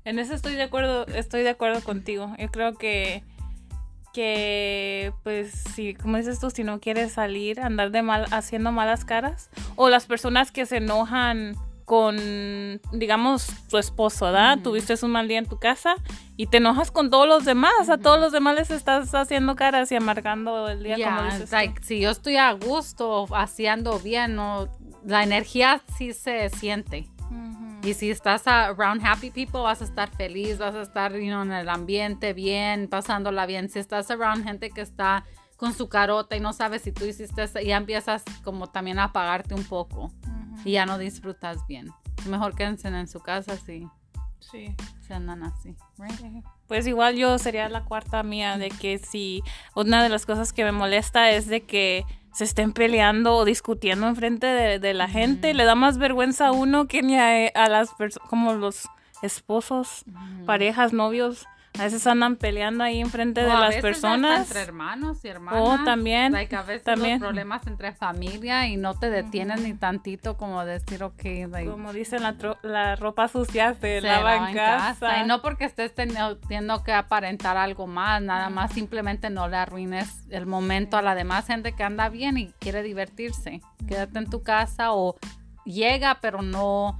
En 0.05 0.19
eso 0.19 0.35
estoy 0.35 0.53
de 0.53 0.61
acuerdo, 0.61 1.07
estoy 1.07 1.41
de 1.41 1.49
acuerdo 1.49 1.81
contigo. 1.81 2.31
Yo 2.37 2.49
creo 2.49 2.75
que 2.75 3.23
que 4.13 5.11
pues 5.23 5.51
si 5.75 5.95
como 5.95 6.17
dices 6.17 6.39
tú 6.39 6.49
si 6.49 6.63
no 6.63 6.79
quieres 6.79 7.13
salir 7.13 7.59
andar 7.59 7.91
de 7.91 8.01
mal 8.03 8.25
haciendo 8.31 8.71
malas 8.71 9.03
caras 9.05 9.49
o 9.75 9.89
las 9.89 10.05
personas 10.05 10.51
que 10.51 10.65
se 10.65 10.77
enojan 10.77 11.55
con 11.85 12.15
digamos 12.93 13.47
tu 13.69 13.77
esposo, 13.77 14.25
¿verdad? 14.25 14.53
Ujú. 14.55 14.63
Tuviste 14.63 14.93
un 15.03 15.11
mal 15.11 15.27
día 15.27 15.37
en 15.39 15.45
tu 15.47 15.59
casa 15.59 15.95
y 16.37 16.47
te 16.47 16.57
enojas 16.57 16.91
con 16.91 17.09
todos 17.09 17.27
los 17.27 17.43
demás, 17.43 17.73
a 17.89 17.95
Ujú. 17.95 18.03
todos 18.03 18.19
los 18.19 18.31
demás 18.31 18.55
les 18.55 18.71
estás 18.71 19.13
haciendo 19.13 19.55
caras 19.55 19.91
y 19.91 19.95
amargando 19.95 20.69
el 20.69 20.81
día 20.81 20.95
como 20.95 21.17
Ya, 21.19 21.23
dices. 21.25 21.41
it's 21.41 21.49
tú. 21.49 21.55
like, 21.57 21.83
si 21.83 21.99
yo 21.99 22.09
estoy 22.11 22.37
a 22.37 22.51
gusto, 22.53 23.25
haciendo 23.35 23.99
bien, 23.99 24.35
no, 24.35 24.69
la 25.05 25.23
energía 25.23 25.81
sí 25.97 26.13
se 26.13 26.49
siente. 26.49 27.09
Ujú. 27.29 27.62
Y 27.83 27.93
si 27.95 28.09
estás 28.11 28.47
around 28.47 29.05
happy 29.05 29.29
people, 29.29 29.59
vas 29.61 29.81
a 29.81 29.83
estar 29.83 30.09
feliz, 30.15 30.57
vas 30.57 30.73
a 30.75 30.81
estar 30.81 31.11
you 31.13 31.25
know, 31.27 31.41
en 31.41 31.51
el 31.51 31.67
ambiente 31.67 32.31
bien, 32.33 32.87
pasándola 32.87 33.45
bien. 33.45 33.69
Si 33.69 33.79
estás 33.79 34.09
around 34.09 34.43
gente 34.45 34.69
que 34.69 34.81
está 34.81 35.25
con 35.57 35.73
su 35.73 35.89
carota 35.89 36.35
y 36.35 36.39
no 36.39 36.53
sabes 36.53 36.81
si 36.83 36.91
tú 36.93 37.05
hiciste 37.05 37.43
eso, 37.43 37.59
ya 37.59 37.75
empiezas 37.77 38.23
como 38.43 38.67
también 38.67 38.99
a 38.99 39.05
apagarte 39.05 39.53
un 39.53 39.63
poco 39.65 40.05
Ujú. 40.05 40.61
y 40.65 40.71
ya 40.73 40.85
no 40.85 40.97
disfrutas 40.97 41.65
bien. 41.67 41.89
Mejor 42.27 42.55
quédense 42.55 42.87
en 42.87 43.07
su 43.07 43.19
casa 43.19 43.57
si 43.57 43.87
Sí. 44.39 44.75
se 45.05 45.13
andan 45.13 45.43
así. 45.43 45.75
right? 45.97 46.43
Pues 46.67 46.87
igual 46.87 47.15
yo 47.15 47.37
sería 47.37 47.67
la 47.69 47.83
cuarta 47.85 48.23
mía 48.23 48.57
de 48.57 48.69
que 48.69 48.97
si 48.97 49.41
una 49.75 50.01
de 50.03 50.09
las 50.09 50.25
cosas 50.25 50.53
que 50.53 50.63
me 50.63 50.71
molesta 50.71 51.31
es 51.31 51.47
de 51.47 51.65
que 51.65 52.05
se 52.33 52.43
estén 52.43 52.73
peleando 52.73 53.35
o 53.35 53.45
discutiendo 53.45 54.07
enfrente 54.07 54.47
de, 54.47 54.79
de 54.79 54.93
la 54.93 55.07
gente. 55.07 55.53
Le 55.53 55.63
da 55.63 55.75
más 55.75 55.97
vergüenza 55.97 56.47
a 56.47 56.51
uno 56.51 56.87
que 56.87 57.01
ni 57.01 57.17
a, 57.17 57.47
a 57.47 57.69
las 57.69 57.93
personas, 57.93 58.29
como 58.29 58.53
los 58.53 58.89
esposos, 59.21 60.03
parejas, 60.45 60.93
novios. 60.93 61.45
A 61.79 61.83
veces 61.85 62.05
andan 62.05 62.35
peleando 62.35 62.83
ahí 62.83 62.99
enfrente 63.01 63.41
de 63.41 63.47
O 63.47 63.51
a 63.57 63.59
las 63.61 63.69
veces 63.69 63.95
hasta 63.95 64.07
personas. 64.09 64.47
entre 64.47 64.61
hermanos 64.61 65.25
y 65.25 65.27
hermanas. 65.27 65.59
Oh, 65.63 65.83
también, 65.83 66.31
Like, 66.31 66.55
a 66.55 66.61
veces 66.61 66.83
también. 66.83 67.13
los 67.13 67.21
problemas 67.21 67.65
entre 67.65 67.93
familia 67.93 68.67
y 68.67 68.77
no 68.77 68.93
te 68.93 69.09
detienes 69.09 69.57
Ujú. 69.59 69.67
ni 69.69 69.73
tantito 69.73 70.37
como 70.37 70.63
decir, 70.65 71.01
ok, 71.03 71.23
like, 71.49 71.65
Como 71.71 71.91
dicen, 71.91 72.21
la, 72.21 72.35
la 72.61 72.95
ropa 72.95 73.27
sucia 73.27 73.73
se, 73.73 74.01
se 74.01 74.01
lava, 74.01 74.35
lava 74.35 74.49
en 74.51 74.55
casa. 74.55 75.21
Y 75.23 75.27
no 75.27 75.41
porque 75.41 75.65
estés 75.65 75.95
teni- 75.95 76.37
teniendo 76.41 76.83
que 76.83 76.93
aparentar 76.93 77.57
algo 77.57 77.87
más, 77.87 78.21
nada 78.21 78.51
más 78.51 78.71
simplemente 78.71 79.31
no 79.31 79.47
le 79.47 79.57
arruines 79.57 80.27
el 80.29 80.45
momento 80.45 80.97
a 80.97 81.01
la 81.01 81.15
demás 81.15 81.47
gente 81.47 81.71
que 81.73 81.83
anda 81.83 82.07
bien 82.09 82.37
y 82.37 82.51
quiere 82.59 82.83
divertirse. 82.83 83.61
Quédate 83.87 84.19
en 84.19 84.29
tu 84.29 84.43
casa 84.43 84.93
o 84.93 85.15
llega, 85.65 86.19
pero 86.21 86.43
no, 86.43 86.99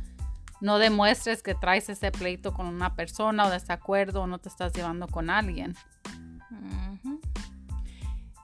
no 0.64 0.80
demuestres 0.80 1.44
que 1.44 1.56
traes 1.56 1.90
ese 1.90 2.10
pleito 2.10 2.54
con 2.54 2.68
una 2.68 2.96
persona 2.96 3.46
o 3.46 3.50
desacuerdo 3.50 4.22
o 4.22 4.28
no 4.28 4.40
te 4.40 4.48
estás 4.48 4.72
llevando 4.72 5.10
con 5.10 5.30
alguien. 5.30 5.76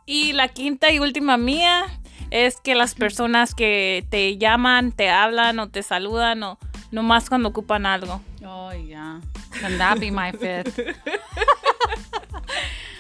Y 0.06 0.34
la 0.34 0.50
quinta 0.50 0.92
y 0.92 1.00
última 1.00 1.38
mía 1.38 1.86
es 2.30 2.60
que 2.60 2.76
las 2.76 2.94
personas 2.94 3.56
que 3.56 4.06
te 4.10 4.38
llaman, 4.38 4.92
te 4.92 5.10
hablan 5.10 5.60
o 5.60 5.70
te 5.70 5.82
saludan 5.82 6.44
o 6.44 6.60
nomás 6.92 7.30
cuando 7.30 7.50
ocupan 7.50 7.86
algo. 7.86 8.22
Oh, 8.46 8.74
ya. 8.74 9.22
Can 9.62 9.78
that 9.78 9.98
be 10.00 10.12
my 10.12 10.34
fifth? 10.34 10.78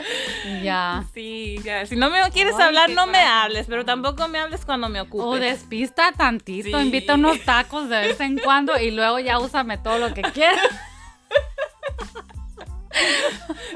Ya. 0.63 1.03
Sí, 1.13 1.57
ya. 1.63 1.85
Si 1.85 1.95
no 1.95 2.09
me 2.09 2.19
quieres 2.31 2.55
Ay, 2.57 2.63
hablar, 2.63 2.89
no 2.89 3.07
me 3.07 3.19
hables, 3.19 3.67
pero 3.67 3.85
tampoco 3.85 4.27
me 4.27 4.39
hables 4.39 4.65
cuando 4.65 4.89
me 4.89 5.01
ocupes. 5.01 5.25
O 5.25 5.35
despista 5.35 6.11
tantito, 6.11 6.77
Sí. 6.79 6.85
invita 6.85 7.15
unos 7.15 7.43
tacos 7.45 7.89
de 7.89 7.99
vez 7.99 8.19
en 8.19 8.37
cuando 8.39 8.79
y 8.79 8.91
luego 8.91 9.19
ya 9.19 9.39
úsame 9.39 9.77
todo 9.77 9.97
lo 9.99 10.13
que 10.13 10.21
quieras. 10.21 10.59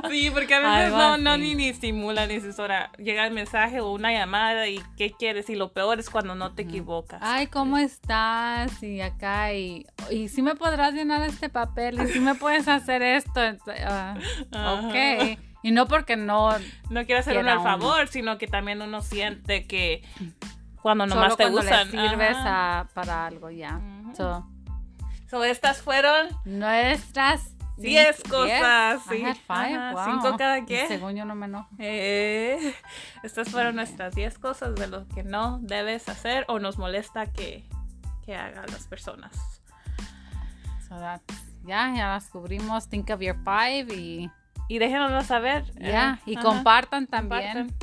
Sí, 0.09 0.29
porque 0.31 0.53
a 0.55 0.59
veces 0.59 0.91
no, 0.91 1.17
no 1.17 1.37
ni, 1.37 1.55
ni 1.55 1.73
simula, 1.73 2.25
ni 2.27 2.35
dices, 2.35 2.59
ahora 2.59 2.91
llega 2.97 3.25
el 3.25 3.33
mensaje 3.33 3.79
o 3.79 3.91
una 3.91 4.11
llamada 4.11 4.67
y 4.67 4.81
¿qué 4.97 5.11
quieres? 5.11 5.49
Y 5.49 5.55
lo 5.55 5.71
peor 5.71 5.99
es 5.99 6.09
cuando 6.09 6.35
no 6.35 6.53
te 6.53 6.63
equivocas. 6.63 7.19
Ay, 7.23 7.47
¿cómo 7.47 7.77
estás? 7.77 8.83
Y 8.83 9.01
acá, 9.01 9.53
y, 9.53 9.85
y 10.09 10.27
si 10.27 10.41
me 10.41 10.55
podrás 10.55 10.93
llenar 10.93 11.21
este 11.21 11.47
papel, 11.49 12.01
y 12.01 12.07
si 12.07 12.19
me 12.19 12.35
puedes 12.35 12.67
hacer 12.67 13.01
esto. 13.01 13.39
Ajá. 13.85 14.15
ok. 14.51 15.39
Y 15.63 15.71
no 15.71 15.87
porque 15.87 16.15
no, 16.17 16.51
No 16.89 17.05
quiero 17.05 17.19
hacer 17.21 17.37
uno 17.37 17.49
al 17.51 17.57
uno. 17.59 17.69
favor, 17.69 18.07
sino 18.09 18.37
que 18.37 18.47
también 18.47 18.81
uno 18.81 19.01
siente 19.01 19.65
que 19.65 20.03
cuando 20.81 21.05
nomás 21.05 21.33
solo 21.33 21.35
te 21.37 21.43
cuando 21.43 21.61
usan. 21.61 21.91
le 21.91 22.09
sirves 22.09 22.37
a- 22.39 22.87
para 22.93 23.25
algo, 23.25 23.49
ya. 23.49 23.77
Ujú. 23.77 24.15
So, 24.15 24.49
So, 25.29 25.43
estas 25.43 25.81
fueron 25.81 26.27
nuestras 26.45 27.57
10 27.77 28.17
cinco- 28.17 28.37
cosas. 28.41 29.09
diez. 29.09 29.35
Sí. 29.35 29.41
Five, 29.47 29.75
Ajá, 29.77 29.91
wow. 29.93 30.05
Cinco 30.05 30.37
cada 30.37 30.63
quien. 30.63 30.87
Según 30.87 31.15
yo 31.15 31.25
no 31.25 31.33
me 31.33 31.47
enojo. 31.47 31.69
Eh, 31.79 32.75
estas 33.23 33.49
fueron 33.49 33.75
nuestras 33.77 34.13
10 34.13 34.37
cosas 34.37 34.75
de 34.75 34.85
lo 34.87 35.07
que 35.07 35.23
no 35.23 35.57
debes 35.63 36.07
hacer 36.07 36.45
o 36.49 36.59
nos 36.59 36.77
molesta 36.77 37.25
que, 37.31 37.67
que 38.25 38.35
hagan 38.35 38.65
las 38.67 38.85
personas. 38.85 39.31
So 40.87 40.95
that's- 40.99 41.21
ya, 41.65 41.91
ya 41.95 42.09
las 42.09 42.27
cubrimos. 42.29 42.87
Think 42.89 43.09
of 43.09 43.21
your 43.21 43.37
five 43.43 43.87
y 43.95 44.29
Y 44.67 44.79
déjenoslo 44.79 45.21
saber. 45.23 45.65
ya. 45.79 46.19
eh, 46.19 46.31
y 46.31 46.35
ajá, 46.35 46.43
compartan 46.43 47.07
también. 47.07 47.73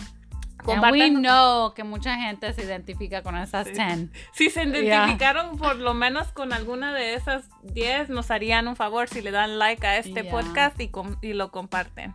compartan. 0.65 0.85
And 0.85 1.15
we 1.17 1.21
know 1.23 1.73
que 1.75 1.85
mucha 1.85 2.17
gente 2.17 2.53
se 2.53 2.65
identifica 2.65 3.23
con 3.23 3.37
esas 3.37 3.67
Sí. 3.69 3.73
10. 3.75 4.09
Si 4.33 4.51
se 4.51 4.65
identificaron 4.65 5.57
por 5.57 5.77
lo 5.77 5.95
menos 5.95 6.33
con 6.33 6.53
alguna 6.53 6.93
de 6.93 7.15
esas 7.15 7.45
10, 7.63 8.09
nos 8.11 8.31
harían 8.31 8.69
un 8.69 8.77
favor 8.77 9.09
si 9.09 9.23
le 9.23 9.31
dan 9.31 9.59
like 9.59 9.87
a 9.87 9.97
este 9.99 10.23
podcast 10.25 10.79
y, 10.81 10.89
com- 10.89 11.17
y 11.23 11.33
lo 11.33 11.51
comparten. 11.51 12.15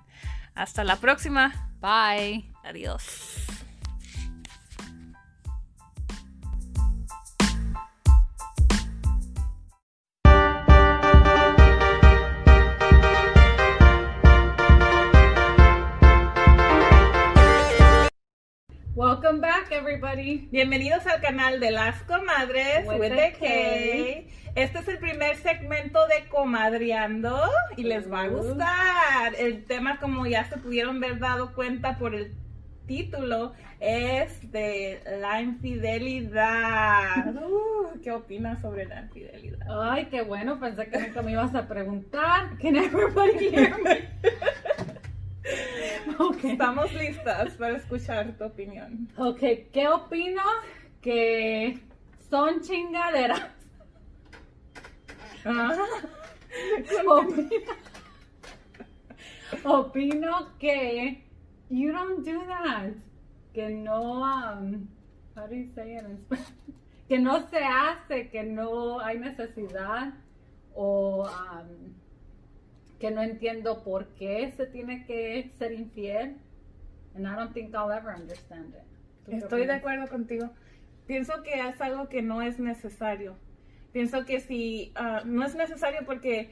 Hasta 0.54 0.84
la 0.84 0.98
próxima. 0.98 1.70
Bye. 1.82 2.52
Adiós. 2.64 3.65
Welcome 19.16 19.40
back, 19.40 19.72
everybody. 19.72 20.50
Bienvenidos 20.52 21.08
al 21.08 21.22
canal 21.22 21.62
de 21.62 21.72
las 21.72 22.04
comadres 22.04 22.86
With 22.86 23.00
with 23.00 23.16
the 23.16 23.32
K. 23.32 23.40
K. 23.40 24.28
Este 24.56 24.80
es 24.80 24.88
el 24.90 24.98
primer 24.98 25.38
segmento 25.38 26.06
de 26.08 26.28
Comadreando 26.28 27.40
y 27.78 27.84
les 27.84 28.12
va 28.12 28.24
a 28.24 28.28
gustar. 28.28 29.34
El 29.40 29.64
tema, 29.64 30.02
como 30.02 30.28
ya 30.28 30.44
se 30.50 30.58
pudieron 30.58 31.00
ver 31.00 31.20
dado 31.20 31.54
cuenta 31.56 31.98
por 31.98 32.14
el 32.14 32.36
título, 32.88 33.54
es 33.80 34.52
de 34.52 35.00
la 35.22 35.42
infidelidad. 35.42 37.36
Uh, 37.36 37.98
¿Qué 38.04 38.12
opinas 38.12 38.60
sobre 38.60 38.84
la 38.84 39.00
infidelidad? 39.00 39.92
Ay, 39.92 40.08
qué 40.12 40.24
bueno. 40.24 40.60
Pensé 40.60 40.88
que 40.88 41.00
nunca 41.00 41.22
me 41.22 41.32
ibas 41.32 41.56
a 41.56 41.70
preguntar. 41.70 42.58
Can 42.62 42.76
everybody 42.76 43.48
hear 43.48 43.82
me? 43.82 44.10
Okay. 46.20 46.52
Estamos 46.54 46.94
listas 46.94 47.54
para 47.58 47.78
escuchar 47.78 48.36
tu 48.38 48.46
opinión. 48.46 49.08
Ok, 49.18 49.40
¿qué 49.72 49.88
opino? 49.88 50.42
Que 51.02 51.80
son 52.30 52.62
chingaderas. 52.62 53.52
Ah, 55.46 55.76
Opino, 57.08 57.74
opino 59.64 60.58
que 60.58 61.24
you 61.70 61.92
don't 61.92 62.26
do 62.26 62.44
that. 62.48 62.96
Que 63.54 63.70
no, 63.70 64.24
um, 64.24 64.88
how 65.36 65.46
do 65.48 65.56
you 65.56 65.68
say 65.76 65.96
it 65.96 66.06
in 66.06 66.18
Spanish? 66.18 66.48
Que 67.08 67.20
no 67.20 67.48
se 67.50 67.60
hace, 67.64 68.30
que 68.30 68.44
no 68.44 69.00
hay 69.00 69.20
necesidad 69.20 70.14
o 70.74 71.24
um, 71.24 71.94
que 73.00 73.12
no 73.12 73.22
entiendo 73.22 73.84
por 73.84 74.08
qué 74.16 74.52
se 74.56 74.66
tiene 74.68 75.06
que 75.06 75.52
ser 75.58 75.74
infiel. 75.74 76.38
And 77.16 77.26
I 77.26 77.36
don't 77.36 77.54
think 77.54 77.74
I'll 77.74 77.92
ever 77.92 78.14
understand 78.14 78.74
it. 78.74 78.84
¿Tú 79.26 79.32
qué 79.32 79.38
Estoy 79.38 79.66
de 79.66 79.74
acuerdo 79.74 80.08
contigo. 80.08 80.50
Pienso 81.08 81.44
que 81.44 81.54
es 81.54 81.80
algo 81.82 82.10
que 82.10 82.22
no 82.22 82.42
es 82.42 82.60
necesario. 82.60 83.38
Pienso 83.92 84.26
que 84.26 84.40
si 84.40 84.92
ah, 84.96 85.22
no 85.26 85.46
es 85.46 85.56
necesario 85.56 86.02
porque 86.06 86.50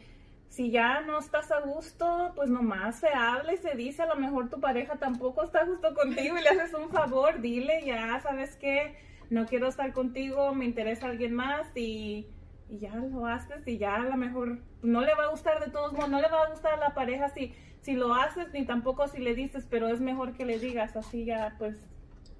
si 0.53 0.69
ya 0.69 1.01
no 1.01 1.17
estás 1.17 1.51
a 1.51 1.61
gusto, 1.61 2.31
pues 2.35 2.47
nomás 2.47 2.99
se 2.99 3.07
habla 3.07 3.53
y 3.53 3.57
se 3.57 3.75
dice, 3.75 4.03
a 4.03 4.05
lo 4.05 4.15
mejor 4.15 4.49
tu 4.49 4.59
pareja 4.59 4.97
tampoco 4.97 5.43
está 5.43 5.61
a 5.61 5.65
gusto 5.65 5.95
contigo 5.95 6.37
y 6.37 6.43
le 6.43 6.49
haces 6.49 6.75
un 6.75 6.89
favor, 6.91 7.41
dile 7.41 7.81
ya, 7.83 8.19
sabes 8.21 8.55
que 8.57 8.95
no 9.31 9.47
quiero 9.47 9.67
estar 9.67 9.91
contigo, 9.93 10.53
me 10.53 10.65
interesa 10.65 11.07
alguien 11.07 11.33
más 11.33 11.65
y, 11.75 12.27
y 12.69 12.77
ya 12.77 12.93
lo 12.93 13.25
haces 13.25 13.67
y 13.67 13.79
ya 13.79 13.95
a 13.95 14.03
lo 14.03 14.15
mejor 14.15 14.59
no 14.83 15.01
le 15.01 15.13
va 15.15 15.23
a 15.23 15.27
gustar 15.29 15.63
de 15.63 15.71
todos 15.71 15.93
modos, 15.93 16.09
no 16.09 16.21
le 16.21 16.27
va 16.27 16.43
a 16.43 16.49
gustar 16.49 16.73
a 16.73 16.77
la 16.77 16.93
pareja 16.93 17.29
si, 17.29 17.53
si 17.81 17.93
lo 17.93 18.13
haces 18.13 18.51
ni 18.53 18.65
tampoco 18.65 19.07
si 19.07 19.19
le 19.19 19.33
dices, 19.33 19.65
pero 19.69 19.87
es 19.87 19.99
mejor 19.99 20.33
que 20.33 20.45
le 20.45 20.59
digas, 20.59 20.95
así 20.95 21.25
ya 21.25 21.55
pues 21.57 21.77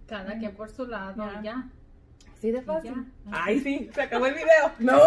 Cada 0.08 0.38
quien 0.38 0.54
por 0.56 0.70
su 0.70 0.86
lado, 0.86 1.16
Ya. 1.34 1.42
ya. 1.42 1.64
Sí, 2.40 2.52
de 2.52 2.62
fácil. 2.62 2.94
Ya. 2.94 3.32
Ay, 3.32 3.60
sí, 3.62 3.90
se 3.94 4.02
acabó 4.02 4.26
el 4.26 4.34
video. 4.34 4.72
No, 4.80 5.02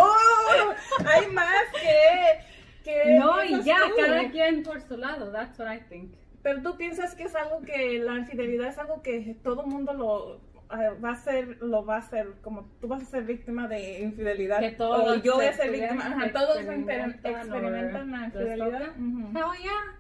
hay 1.07 1.27
más 1.33 1.67
que. 1.81 2.41
que 2.83 3.19
No, 3.19 3.45
y 3.45 3.63
ya, 3.63 3.77
tú. 3.91 3.97
cada 3.97 4.31
quien 4.31 4.63
por 4.63 4.81
su 4.81 4.97
lado. 4.97 5.31
That's 5.31 5.59
what 5.59 5.71
I 5.71 5.81
think. 5.81 6.15
Pero 6.43 6.63
tú 6.63 6.77
piensas 6.79 7.15
que 7.15 7.25
es 7.25 7.35
algo 7.37 7.61
que 7.61 7.99
la 7.99 8.15
infidelidad 8.17 8.69
es 8.69 8.79
algo 8.79 9.03
que 9.03 9.37
todo 9.43 9.65
mundo 9.67 9.93
lo 9.93 10.41
va 10.71 11.11
a 11.11 11.17
ser, 11.17 11.59
lo 11.63 11.85
va 11.85 11.97
a 11.97 11.99
hacer, 11.99 12.35
como 12.43 12.65
tú 12.81 12.89
vas 12.89 13.03
a 13.03 13.07
ser 13.07 13.25
víctima 13.25 13.69
de 13.69 14.01
infidelidad. 14.01 14.61
Que 14.61 14.73
todos 14.73 15.19
o 15.19 15.23
yo 15.23 15.35
voy 15.37 15.47
a 15.47 15.53
se 15.53 15.63
ser 15.63 15.73
víctima. 15.73 16.07
Ajá, 16.07 16.33
todos 16.33 16.59
experimentan, 16.59 18.11
la 18.11 18.25
infidelidad. 18.27 18.83
Hell 18.97 19.63
yeah. 19.63 19.97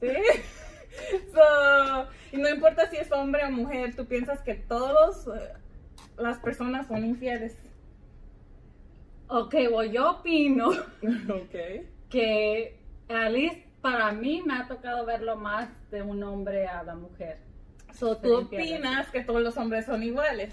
Sí. 0.00 0.40
So, 1.34 2.08
y 2.30 2.36
no 2.36 2.48
importa 2.48 2.88
si 2.88 2.96
es 2.96 3.10
hombre 3.10 3.44
o 3.44 3.50
mujer, 3.50 3.96
tú 3.96 4.06
piensas 4.06 4.40
que 4.42 4.54
todos 4.54 5.26
eh, 5.26 5.52
las 6.16 6.38
personas 6.38 6.86
son 6.86 7.04
infieles. 7.04 7.56
Ok, 9.26 9.54
well, 9.72 9.90
yo 9.90 10.12
opino 10.12 10.68
Ok. 11.28 11.86
que, 12.08 12.78
least 13.08 13.66
para 13.80 14.12
mí, 14.12 14.42
me 14.46 14.54
ha 14.54 14.68
tocado 14.68 15.04
verlo 15.04 15.36
más 15.36 15.68
de 15.90 16.02
un 16.02 16.22
hombre 16.22 16.66
a 16.66 16.82
la 16.84 16.94
mujer. 16.94 17.38
So, 17.94 18.16
tú 18.18 18.36
opinas 18.38 19.08
que 19.10 19.22
todos 19.22 19.40
los 19.40 19.56
hombres 19.56 19.86
son 19.86 20.02
iguales. 20.02 20.52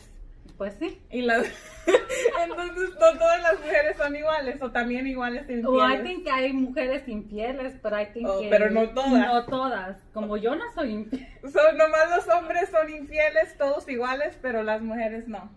Pues 0.57 0.75
sí. 0.79 1.01
Y 1.09 1.23
las... 1.23 1.43
Entonces, 2.43 2.89
no 2.91 3.17
todas 3.17 3.41
las 3.41 3.59
mujeres 3.59 3.97
son 3.97 4.15
iguales, 4.15 4.61
o 4.61 4.71
también 4.71 5.07
iguales 5.07 5.49
e 5.49 5.53
infieles. 5.53 5.65
Well, 5.65 5.91
I 5.91 6.03
think 6.03 6.23
que 6.23 6.31
hay 6.31 6.53
mujeres 6.53 7.07
infieles, 7.07 7.73
pero 7.81 7.99
I 7.99 8.05
think 8.07 8.27
Oh, 8.29 8.39
que... 8.41 8.49
pero 8.49 8.69
no 8.69 8.89
todas. 8.89 9.27
No 9.27 9.45
todas. 9.45 9.97
Como 10.13 10.37
yo 10.37 10.55
no 10.55 10.65
soy 10.75 10.91
infiel. 10.91 11.27
Nomás 11.43 12.09
los 12.15 12.35
hombres 12.35 12.69
son 12.69 12.89
infieles, 12.91 13.57
todos 13.57 13.87
iguales, 13.89 14.37
pero 14.41 14.61
las 14.61 14.81
mujeres 14.81 15.27
no. 15.27 15.49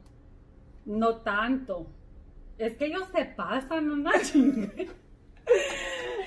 No 0.86 1.16
tanto. 1.16 1.86
Es 2.56 2.76
que 2.76 2.86
ellos 2.86 3.06
se 3.14 3.26
pasan 3.26 3.90
una 3.90 4.12
chingada. 4.22 4.72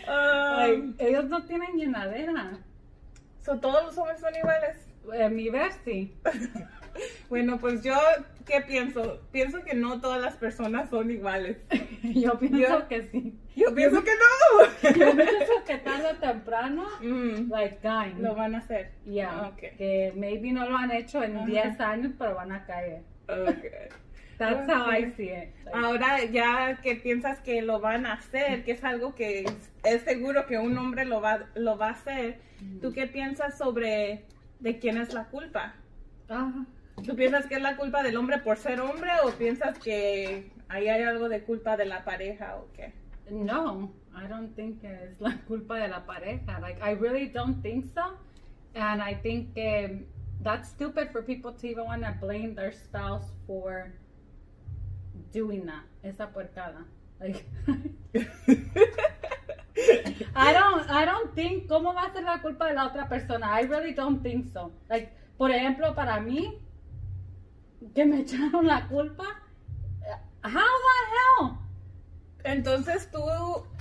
Ay, 0.08 0.94
ellos 1.00 1.26
no 1.26 1.44
tienen 1.46 1.78
llenadera. 1.78 2.60
so, 3.42 3.60
todos 3.60 3.86
los 3.86 3.98
hombres 3.98 4.20
son 4.20 4.36
iguales. 4.36 4.87
En 5.14 5.36
mi 5.36 5.50
ver, 5.50 5.72
sí. 5.86 6.16
Bueno, 7.30 7.60
pues 7.60 7.84
yo, 7.84 7.94
¿qué 8.48 8.62
pienso? 8.62 9.22
Pienso 9.32 9.64
que 9.64 9.76
no 9.76 10.02
todas 10.02 10.20
las 10.20 10.36
personas 10.36 10.90
son 10.90 11.12
iguales. 11.12 11.58
Yo 12.02 12.40
pienso 12.40 12.58
Yo- 12.58 12.88
que 12.88 13.04
sí. 13.04 13.38
Yo 13.56 13.76
pienso 13.76 14.04
que 14.04 14.12
no. 14.12 14.90
Yo 14.96 15.16
pienso 15.16 15.54
que 15.68 15.78
tarde 15.78 16.08
o 16.14 16.16
temprano, 16.16 16.88
Mm, 17.02 17.52
like, 17.52 17.78
caen. 17.84 18.24
lo 18.24 18.34
van 18.34 18.56
a 18.56 18.60
hacer. 18.60 18.94
Yeah, 19.06 19.50
Ok. 19.50 19.60
que 19.78 20.12
maybe 20.16 20.52
no 20.54 20.68
lo 20.68 20.76
han 20.76 20.92
hecho 20.92 21.22
en 21.22 21.38
Ajá. 21.38 21.46
10 21.46 21.80
años, 21.82 22.14
pero 22.18 22.34
van 22.34 22.52
a 22.52 22.66
caer. 22.66 23.02
Ok. 23.30 23.66
That's 24.40 24.68
how 24.68 24.92
I 24.92 25.12
see 25.12 25.30
it. 25.30 25.50
Like, 25.66 25.72
Ahora 25.74 26.24
ya 26.26 26.80
que 26.82 26.96
piensas 26.96 27.40
que 27.42 27.62
lo 27.62 27.80
van 27.80 28.08
a 28.08 28.14
hacer, 28.14 28.64
que 28.64 28.72
es 28.72 28.84
algo 28.84 29.14
que 29.14 29.42
es, 29.42 29.72
es 29.84 30.02
seguro 30.02 30.48
que 30.48 30.58
un 30.58 30.76
hombre 30.80 31.06
lo 31.06 31.22
va, 31.22 31.46
lo 31.54 31.78
va 31.78 31.90
a 31.90 31.92
hacer, 31.92 32.40
¿tú 32.82 32.92
qué 32.94 33.06
piensas 33.08 33.58
sobre 33.58 34.26
de 34.60 34.80
quién 34.80 34.98
es 34.98 35.14
la 35.14 35.26
culpa? 35.26 35.76
ah, 36.30 36.66
¿Tú 37.06 37.16
piensas 37.16 37.46
que 37.46 37.56
es 37.56 37.62
la 37.62 37.78
culpa 37.78 38.02
del 38.04 38.18
hombre 38.18 38.40
por 38.40 38.58
ser 38.58 38.82
hombre 38.82 39.12
o 39.24 39.32
piensas 39.32 39.78
que 39.78 40.52
ahí 40.68 40.88
hay 40.88 41.04
algo 41.04 41.30
de 41.30 41.44
culpa 41.44 41.78
de 41.78 41.86
la 41.86 42.04
pareja 42.04 42.58
o 42.58 42.68
qué? 42.74 42.94
no, 43.30 43.92
I 44.16 44.26
don't 44.28 44.56
think 44.56 44.84
es 44.84 45.20
la 45.22 45.38
culpa 45.48 45.78
de 45.78 45.90
la 45.90 46.06
pareja. 46.06 46.60
Like, 46.60 46.82
I 46.82 46.94
really 46.96 47.28
don't 47.28 47.62
think 47.62 47.86
so. 47.94 48.18
And 48.74 49.02
I 49.02 49.14
think 49.14 49.50
um, 49.58 50.06
that's 50.42 50.70
stupid 50.70 51.12
for 51.12 51.22
people 51.22 51.52
to 51.52 51.68
even 51.68 51.86
want 51.86 52.04
to 52.04 52.16
blame 52.20 52.56
their 52.56 52.72
spouse 52.72 53.32
for 53.46 53.94
doing 55.32 55.66
that. 55.66 55.84
Esa 56.04 56.28
puercada. 56.34 56.86
Like, 57.20 57.46
I 60.36 60.54
don't, 60.54 60.90
I 60.90 61.06
don't 61.06 61.34
think, 61.36 61.68
¿cómo 61.68 61.94
va 61.94 62.04
a 62.04 62.14
ser 62.14 62.24
la 62.24 62.42
culpa 62.42 62.68
de 62.68 62.74
la 62.74 62.88
otra 62.88 63.08
persona? 63.08 63.60
I 63.60 63.66
really 63.66 63.94
don't 63.94 64.22
think 64.22 64.52
so. 64.52 64.72
Like, 64.90 65.12
por 65.38 65.52
ejemplo, 65.52 65.94
para 65.96 66.20
mí, 66.20 66.60
que 67.94 68.06
me 68.06 68.20
echaron 68.22 68.66
la 68.66 68.88
culpa, 68.88 69.26
how 70.44 70.52
the 70.52 71.00
hell? 71.14 71.58
Entonces 72.44 73.10
tú 73.12 73.22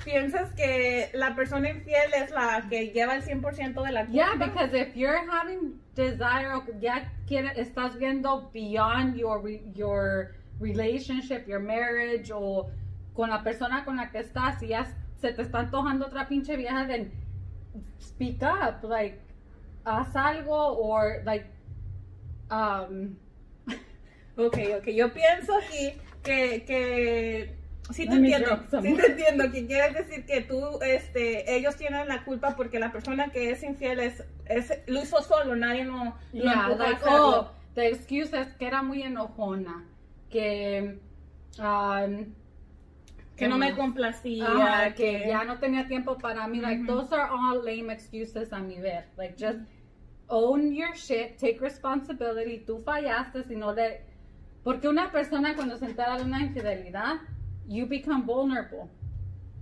piensas 0.04 0.52
que 0.54 1.10
la 1.14 1.36
persona 1.36 1.70
infiel 1.70 2.12
es 2.14 2.30
la 2.32 2.66
que 2.68 2.88
lleva 2.88 3.14
el 3.14 3.22
100% 3.22 3.82
de 3.82 3.92
la 3.92 4.06
culpa. 4.06 4.12
Yeah, 4.12 4.34
because 4.34 4.74
if 4.74 4.96
you're 4.96 5.24
having 5.30 5.80
desire, 5.94 6.60
ya 6.80 7.12
estás 7.56 7.96
viendo 7.96 8.50
beyond 8.52 9.16
your, 9.16 9.48
your 9.74 10.34
relationship, 10.58 11.46
your 11.46 11.60
marriage, 11.60 12.32
o 12.32 12.68
con 13.14 13.30
la 13.30 13.42
persona 13.42 13.84
con 13.84 13.96
la 13.96 14.10
que 14.10 14.18
estás, 14.18 14.60
y 14.62 14.68
ya 14.68 14.86
se 15.20 15.32
te 15.32 15.42
está 15.42 15.60
antojando 15.60 16.06
otra 16.06 16.28
pinche 16.28 16.56
vieja, 16.56 16.86
then 16.86 17.12
speak 17.98 18.42
up, 18.42 18.82
like, 18.82 19.18
haz 19.84 20.14
algo, 20.14 20.76
or 20.78 21.22
like, 21.24 21.46
um, 22.50 23.16
Ok, 24.36 24.58
ok. 24.78 24.88
Yo 24.88 25.12
pienso 25.12 25.54
aquí 25.56 25.92
que, 26.22 26.64
que 26.66 27.56
sí 27.90 28.06
te 28.06 28.16
Let 28.16 28.34
entiendo. 28.34 28.62
Sí 28.70 28.94
te 28.94 29.06
entiendo. 29.06 29.50
Que 29.50 29.66
quieres 29.66 29.94
decir 29.94 30.26
que 30.26 30.42
tú, 30.42 30.78
este, 30.82 31.56
ellos 31.56 31.76
tienen 31.76 32.06
la 32.06 32.24
culpa 32.24 32.54
porque 32.54 32.78
la 32.78 32.92
persona 32.92 33.30
que 33.30 33.50
es 33.50 33.62
infiel 33.62 34.00
es, 34.00 34.22
es 34.44 34.78
lo 34.86 35.02
hizo 35.02 35.22
solo, 35.22 35.56
nadie 35.56 35.84
no 35.84 36.16
lo 36.32 36.44
Yeah, 36.44 36.66
a 36.66 36.68
like, 36.76 37.00
oh, 37.08 37.50
the 37.74 37.88
excuse 37.88 38.38
es 38.38 38.48
que 38.56 38.66
era 38.66 38.82
muy 38.82 39.02
enojona, 39.02 39.84
que, 40.28 40.98
um, 41.58 42.34
que 43.36 43.48
no 43.48 43.58
me 43.58 43.74
complacía, 43.74 44.46
Ajá, 44.46 44.94
que, 44.94 45.22
que 45.22 45.28
ya 45.28 45.44
no 45.44 45.58
tenía 45.58 45.86
tiempo 45.86 46.16
para 46.16 46.48
mí. 46.48 46.60
Like, 46.60 46.86
those 46.86 47.14
are 47.14 47.28
all 47.30 47.62
lame 47.62 47.92
excuses 47.92 48.52
a 48.52 48.60
mi 48.60 48.78
ver. 48.78 49.04
Like, 49.16 49.36
just 49.38 49.60
own 50.28 50.74
your 50.74 50.94
shit, 50.96 51.36
take 51.38 51.58
responsibility. 51.60 52.64
Tú 52.64 52.78
fallaste 52.78 53.44
si 53.44 53.54
no 53.54 53.72
le... 53.74 54.00
Porque 54.64 54.88
una 54.88 55.12
persona 55.12 55.54
cuando 55.54 55.76
se 55.76 55.84
entera 55.84 56.16
de 56.16 56.24
una 56.24 56.42
infidelidad, 56.42 57.20
you 57.68 57.86
become 57.86 58.24
vulnerable. 58.24 58.88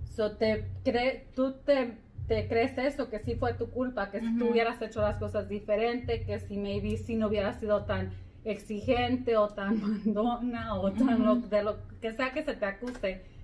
So, 0.05 0.31
te 0.31 0.65
cre 0.83 1.27
tú 1.35 1.53
te, 1.65 1.97
te 2.27 2.47
crees 2.47 2.77
eso, 2.77 3.09
que 3.09 3.19
sí 3.19 3.35
fue 3.35 3.53
tu 3.53 3.69
culpa, 3.69 4.09
que 4.09 4.21
si 4.21 4.37
tú 4.37 4.49
hubieras 4.49 4.81
hecho 4.81 5.01
las 5.01 5.17
cosas 5.17 5.49
diferente, 5.49 6.23
que 6.23 6.39
si 6.39 6.57
maybe 6.57 6.97
si 6.97 7.15
no 7.15 7.27
hubieras 7.27 7.59
sido 7.59 7.83
tan 7.83 8.13
exigente 8.45 9.35
o 9.35 9.49
tan 9.49 9.81
mandona 10.05 10.75
o 10.75 10.91
tan 10.93 11.25
lo, 11.25 11.35
de 11.35 11.63
lo 11.63 11.77
que 12.01 12.13
sea 12.13 12.31
que 12.31 12.43
se 12.43 12.53
te 12.53 12.65
acuse 12.65 13.34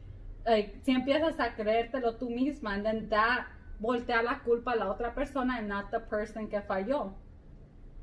like, 0.46 0.80
si 0.84 0.92
empiezas 0.92 1.40
a 1.40 1.56
creértelo 1.56 2.16
tú 2.16 2.30
misma, 2.30 2.74
and 2.74 2.84
then 2.84 3.10
that 3.10 3.48
voltea 3.80 4.22
la 4.22 4.40
culpa 4.40 4.74
a 4.74 4.76
la 4.76 4.90
otra 4.90 5.14
persona 5.14 5.58
and 5.58 5.68
not 5.68 5.90
the 5.92 6.00
person 6.00 6.48
que 6.48 6.62
falló, 6.62 7.14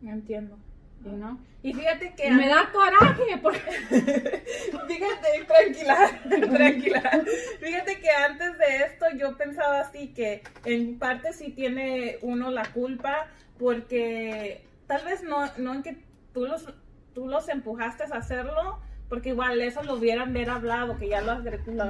Entiendo. 0.03 0.59
you 1.05 1.13
know? 1.13 1.39
Y 1.63 1.73
fíjate 1.73 2.15
que 2.15 2.31
me 2.31 2.49
da 2.49 2.71
coraje 2.73 3.39
porque 3.43 3.61
Fíjate, 4.89 5.45
tranquila, 5.47 6.21
tranquila. 6.57 7.23
Fíjate 7.61 8.01
que 8.01 8.11
antes 8.11 8.59
de 8.59 8.77
esto 8.87 9.07
yo 9.17 9.37
pensaba 9.37 9.81
así 9.81 10.09
que 10.15 10.43
en 10.65 10.99
parte 10.99 11.33
sí 11.33 11.51
tiene 11.51 12.19
uno 12.23 12.51
la 12.51 12.65
culpa 12.73 13.27
porque 13.59 14.65
tal 14.87 15.05
vez 15.05 15.23
no, 15.23 15.47
no 15.59 15.75
en 15.75 15.83
que 15.83 15.99
tú 16.33 16.47
los, 16.47 16.73
tú 17.13 17.27
los 17.27 17.49
empujaste 17.49 18.05
a 18.05 18.17
hacerlo, 18.17 18.81
porque 19.09 19.31
igual 19.31 19.61
eso 19.61 19.83
lo 19.83 19.95
hubieran 19.95 20.33
ver 20.33 20.51
hablado, 20.51 20.97
que 20.99 21.09
ya 21.09 21.21
lo, 21.23 21.41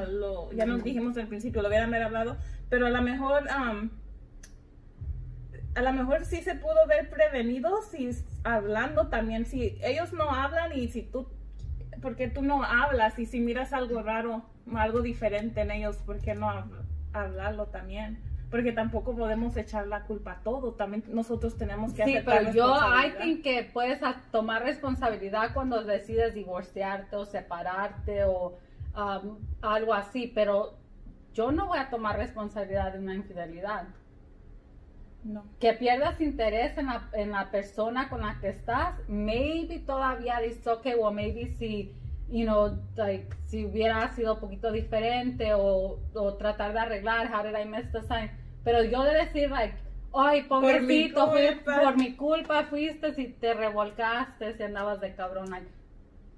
lo- 0.07 0.53
ya 0.53 0.67
nos 0.67 0.85
dijimos 0.85 1.17
al 1.17 1.27
principio, 1.27 1.63
lo 1.63 1.69
hubieran 1.69 1.91
ver 1.91 2.03
hablado, 2.03 2.37
pero 2.69 2.87
a 2.87 2.91
lo 2.91 3.03
mejor 3.03 3.49
am, 3.51 3.91
a 5.75 5.83
lo 5.83 5.93
mejor 5.93 6.25
sí 6.25 6.43
se 6.43 6.55
pudo 6.55 6.87
ver 6.89 7.09
prevenido 7.11 7.83
si 7.91 8.11
hablando 8.45 9.09
también, 9.09 9.47
si 9.47 9.79
ellos 9.83 10.13
no 10.13 10.31
hablan 10.31 10.73
y 10.77 10.89
si 10.89 11.03
tú, 11.03 11.29
porque 12.03 12.29
tú 12.29 12.43
no 12.43 12.63
hablas 12.65 13.19
y 13.19 13.27
si 13.27 13.41
miras 13.41 13.73
algo 13.73 14.03
raro, 14.03 14.45
algo 14.77 15.01
diferente 15.03 15.61
en 15.61 15.71
ellos, 15.71 15.97
¿por 15.99 16.21
qué 16.21 16.35
no 16.35 16.49
hab- 16.49 16.85
hablarlo 17.13 17.67
también? 17.67 18.19
Porque 18.51 18.73
tampoco 18.73 19.15
podemos 19.15 19.57
echar 19.57 19.87
la 19.87 20.05
culpa 20.05 20.33
a 20.33 20.43
todo, 20.43 20.73
también 20.73 21.05
nosotros 21.09 21.59
tenemos 21.59 21.93
que 21.93 22.05
sí, 22.05 22.15
aceptar 22.15 22.39
pero 22.39 22.53
yo 22.53 22.75
I 22.75 23.11
think 23.21 23.43
que 23.43 23.69
puedes 23.73 24.01
tomar 24.31 24.63
responsabilidad 24.63 25.53
cuando 25.53 25.85
decides 25.85 26.35
divorciarte 26.35 27.15
o 27.17 27.27
separarte 27.27 28.25
o 28.25 28.57
um, 28.97 29.37
algo 29.61 29.93
así, 29.93 30.33
pero 30.35 30.75
yo 31.35 31.53
no 31.53 31.67
voy 31.67 31.79
a 31.79 31.91
tomar 31.91 32.17
responsabilidad 32.17 32.95
de 32.95 33.01
una 33.01 33.15
infidelidad. 33.15 33.89
No. 35.25 35.45
que 35.59 35.73
pierdas 35.75 36.21
interés 36.21 36.79
en 36.79 36.87
la, 36.87 37.09
en 37.13 37.33
la 37.33 37.51
persona 37.51 38.09
con 38.09 38.21
la 38.21 38.39
que 38.41 38.49
estás, 38.49 38.95
maybe 39.09 39.81
todavía 39.81 40.39
dices, 40.39 40.67
okay, 40.67 40.95
o 40.99 41.11
maybe 41.11 41.49
si, 41.59 41.93
you 42.31 42.45
know, 42.45 42.79
like, 42.97 43.35
si 43.47 43.65
hubiera 43.65 44.15
sido 44.15 44.35
un 44.35 44.41
poquito 44.41 44.71
diferente 44.71 45.55
o, 45.55 45.99
o 46.15 46.35
tratar 46.35 46.73
de 46.73 46.79
arreglar, 46.81 47.29
how 47.33 47.43
did 47.43 47.55
I 47.57 47.65
miss 47.65 47.91
the 47.93 48.03
sign, 48.03 48.31
pero 48.65 48.83
yo 48.85 49.03
de 49.05 49.15
decir, 49.15 49.51
like, 49.51 49.75
ay, 50.15 50.43
mi 50.43 50.49
pobrecito, 50.49 51.31
fui- 51.31 51.47
culpa. 51.55 51.81
por 51.83 51.97
mi 51.97 52.17
culpa 52.17 52.65
fuiste 52.65 53.15
si 53.15 53.29
te 53.29 53.55
revolcaste, 53.55 54.55
si 54.55 54.63
andabas 54.63 55.01
de 55.01 55.15
cabrón, 55.15 55.51
like, 55.51 55.67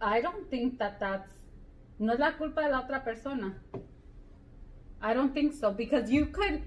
I 0.00 0.22
don't 0.22 0.48
think 0.48 0.78
that 0.78 0.98
that's, 0.98 1.30
no 1.98 2.12
es 2.12 2.18
la 2.18 2.36
culpa 2.38 2.62
de 2.62 2.70
la 2.70 2.80
otra 2.80 3.02
persona. 3.04 3.58
I 5.02 5.14
don't 5.14 5.32
think 5.32 5.52
so, 5.54 5.72
because 5.72 6.10
you 6.10 6.26
could 6.26 6.62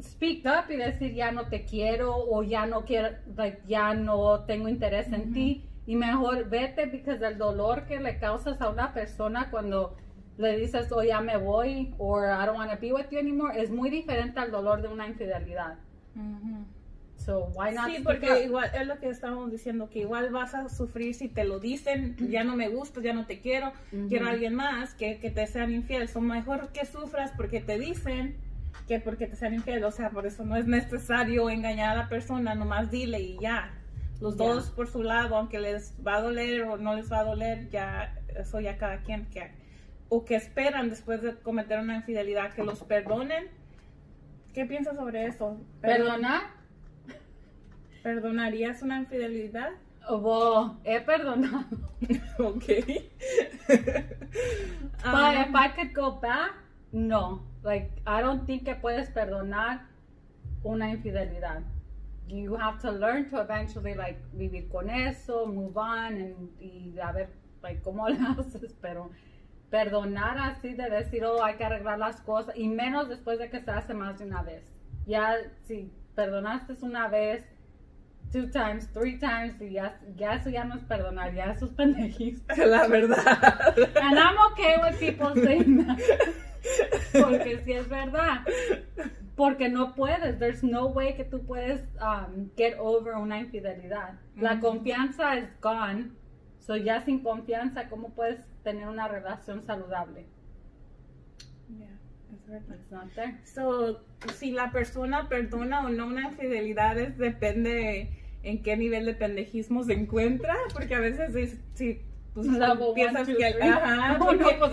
speak 0.00 0.44
up 0.46 0.70
y 0.70 0.76
decir 0.76 1.14
ya 1.14 1.30
no 1.32 1.46
te 1.48 1.64
quiero 1.64 2.14
o 2.16 2.42
ya 2.42 2.66
no 2.66 2.82
quiero, 2.84 3.10
like, 3.36 3.62
ya 3.66 3.94
no 3.94 4.40
tengo 4.44 4.68
interés 4.68 5.12
en 5.12 5.32
ti 5.32 5.64
y 5.86 5.96
mejor 5.96 6.48
vete 6.48 6.86
porque 6.86 7.10
el 7.26 7.38
dolor 7.38 7.84
que 7.86 8.00
le 8.00 8.18
causas 8.18 8.60
a 8.60 8.70
una 8.70 8.92
persona 8.94 9.50
cuando 9.50 9.96
le 10.38 10.56
dices 10.58 10.90
oh 10.90 11.02
ya 11.02 11.20
me 11.20 11.36
voy 11.36 11.94
or 11.98 12.24
I 12.26 12.46
don't 12.46 12.56
want 12.58 12.70
to 12.72 12.78
be 12.80 12.92
with 12.92 13.06
you 13.10 13.18
anymore 13.18 13.60
es 13.60 13.70
muy 13.70 13.90
diferente 13.90 14.40
al 14.40 14.50
dolor 14.50 14.82
de 14.82 14.88
una 14.88 15.06
infidelidad. 15.06 15.78
So 17.16 17.50
why 17.54 17.74
not 17.74 17.86
Sí, 17.88 18.02
porque 18.02 18.30
up? 18.32 18.44
igual 18.44 18.70
es 18.78 18.86
lo 18.86 18.98
que 18.98 19.08
estábamos 19.08 19.50
diciendo, 19.50 19.88
que 19.88 20.00
igual 20.00 20.30
vas 20.30 20.54
a 20.54 20.68
sufrir 20.68 21.14
si 21.14 21.28
te 21.28 21.44
lo 21.44 21.58
dicen, 21.58 22.16
ya 22.28 22.44
no 22.44 22.54
me 22.56 22.68
gustas, 22.68 23.02
ya 23.02 23.14
no 23.14 23.24
te 23.24 23.40
quiero, 23.40 23.72
quiero 24.08 24.26
a 24.26 24.30
alguien 24.30 24.54
más, 24.54 24.94
que, 24.94 25.18
que 25.20 25.30
te 25.30 25.46
sean 25.46 25.72
infiel. 25.72 26.08
Son 26.08 26.26
mejor 26.26 26.68
que 26.72 26.84
sufras 26.84 27.32
porque 27.36 27.60
te 27.60 27.78
dicen 27.78 28.36
que 28.88 29.00
porque 29.00 29.26
te 29.26 29.36
sean 29.36 29.54
infiel. 29.54 29.84
O 29.84 29.90
sea, 29.90 30.10
por 30.10 30.26
eso 30.26 30.44
no 30.44 30.56
es 30.56 30.66
necesario 30.66 31.48
engañar 31.48 31.96
a 31.96 32.02
la 32.02 32.08
persona, 32.08 32.54
nomás 32.54 32.90
dile 32.90 33.20
y 33.20 33.38
ya. 33.40 33.72
Los 34.24 34.38
dos 34.38 34.70
por 34.70 34.88
su 34.88 35.02
lado, 35.02 35.36
aunque 35.36 35.60
les 35.60 35.94
va 36.04 36.16
a 36.16 36.22
doler 36.22 36.62
o 36.62 36.78
no 36.78 36.96
les 36.96 37.12
va 37.12 37.18
a 37.18 37.24
doler, 37.24 37.68
ya 37.68 38.14
eso 38.34 38.58
ya 38.58 38.78
cada 38.78 39.02
quien 39.02 39.26
que 39.26 39.50
o 40.08 40.24
que 40.24 40.34
esperan 40.34 40.88
después 40.88 41.20
de 41.20 41.36
cometer 41.36 41.78
una 41.78 41.96
infidelidad 41.96 42.54
que 42.54 42.64
los 42.64 42.82
perdonen. 42.84 43.48
¿Qué 44.54 44.64
piensas 44.64 44.96
sobre 44.96 45.26
eso? 45.26 45.58
Perdonar, 45.82 46.42
¿Perdonarías 48.02 48.80
una 48.80 48.98
infidelidad? 48.98 49.72
oh, 50.08 50.74
he 50.84 51.00
perdonado. 51.00 51.66
ok. 52.38 52.64
But 53.68 55.04
Ah, 55.04 55.46
if 55.46 55.54
I 55.54 55.68
could 55.76 55.92
go 55.94 56.12
back, 56.12 56.52
no. 56.92 57.42
Like, 57.62 57.90
I 58.06 58.22
don't 58.22 58.46
think 58.46 58.64
que 58.64 58.74
puedes 58.74 59.10
perdonar 59.10 59.82
una 60.62 60.90
infidelidad. 60.90 61.60
You 62.26 62.56
have 62.56 62.80
to 62.80 62.90
learn 62.90 63.28
to 63.30 63.40
eventually, 63.40 63.94
like, 63.94 64.18
vivir 64.32 64.68
con 64.70 64.88
eso, 64.88 65.46
move 65.46 65.76
on, 65.76 66.16
and, 66.16 66.50
y 66.60 66.98
a 66.98 67.12
ver, 67.12 67.28
like, 67.62 67.82
cómo 67.82 68.08
lo 68.08 68.16
haces, 68.40 68.74
pero 68.80 69.10
perdonar 69.70 70.38
así 70.38 70.74
de 70.74 70.88
decir, 70.88 71.24
oh, 71.24 71.42
hay 71.42 71.56
que 71.56 71.64
arreglar 71.64 71.98
las 71.98 72.20
cosas, 72.20 72.56
y 72.56 72.68
menos 72.68 73.08
después 73.08 73.38
de 73.38 73.50
que 73.50 73.60
se 73.60 73.70
hace 73.70 73.94
más 73.94 74.18
de 74.18 74.26
una 74.26 74.42
vez. 74.42 74.64
Ya, 75.06 75.36
si 75.64 75.92
perdonaste 76.14 76.74
una 76.82 77.08
vez, 77.08 77.44
two 78.32 78.50
times, 78.50 78.88
three 78.92 79.18
times, 79.18 79.60
y 79.60 79.72
ya, 79.72 79.98
ya 80.16 80.34
eso 80.34 80.50
ya 80.50 80.64
no 80.64 80.76
es 80.76 80.82
perdonar, 80.84 81.34
ya 81.34 81.52
eso 81.52 81.66
es 81.66 81.72
pendejista. 81.72 82.54
La 82.66 82.86
verdad. 82.86 83.74
And 84.00 84.18
I'm 84.18 84.36
okay 84.52 84.76
with 84.82 84.98
people 84.98 85.34
saying 85.34 85.86
that. 85.86 85.98
Porque 87.12 87.60
sí 87.64 87.72
es 87.72 87.88
verdad. 87.88 88.40
Porque 89.36 89.68
no 89.68 89.94
puedes. 89.94 90.38
There's 90.38 90.62
no 90.62 90.86
way 90.86 91.14
que 91.14 91.24
tú 91.24 91.44
puedes 91.44 91.80
um, 92.00 92.50
get 92.56 92.76
over 92.78 93.14
una 93.14 93.40
infidelidad. 93.40 94.20
La 94.36 94.60
confianza 94.60 95.36
es 95.36 95.48
gone. 95.60 96.12
So 96.60 96.76
ya 96.76 97.04
sin 97.04 97.22
confianza, 97.22 97.88
¿cómo 97.88 98.10
puedes 98.10 98.40
tener 98.62 98.88
una 98.88 99.08
relación 99.08 99.62
saludable? 99.62 100.26
Yeah, 101.68 101.98
es 102.32 102.46
verdad. 102.46 102.76
It's 102.76 102.90
not 102.90 103.12
there. 103.14 103.40
So, 103.44 104.00
si 104.34 104.52
la 104.52 104.70
persona 104.70 105.28
perdona 105.28 105.84
o 105.84 105.88
no 105.90 106.06
una 106.06 106.28
infidelidad 106.28 106.98
es, 106.98 107.18
depende 107.18 108.08
en 108.42 108.62
qué 108.62 108.76
nivel 108.76 109.06
de 109.06 109.14
pendejismo 109.14 109.82
se 109.84 109.94
encuentra, 109.94 110.54
porque 110.72 110.94
a 110.94 111.00
veces 111.00 111.34
es, 111.34 111.58
si 111.74 112.02
pues, 112.34 112.46
piensas 112.94 113.28
one, 113.28 113.32
two, 113.32 113.38
que... 113.38 113.62
Ajá, 113.62 114.12
No, 114.18 114.32
no, 114.32 114.44
pues 114.58 114.70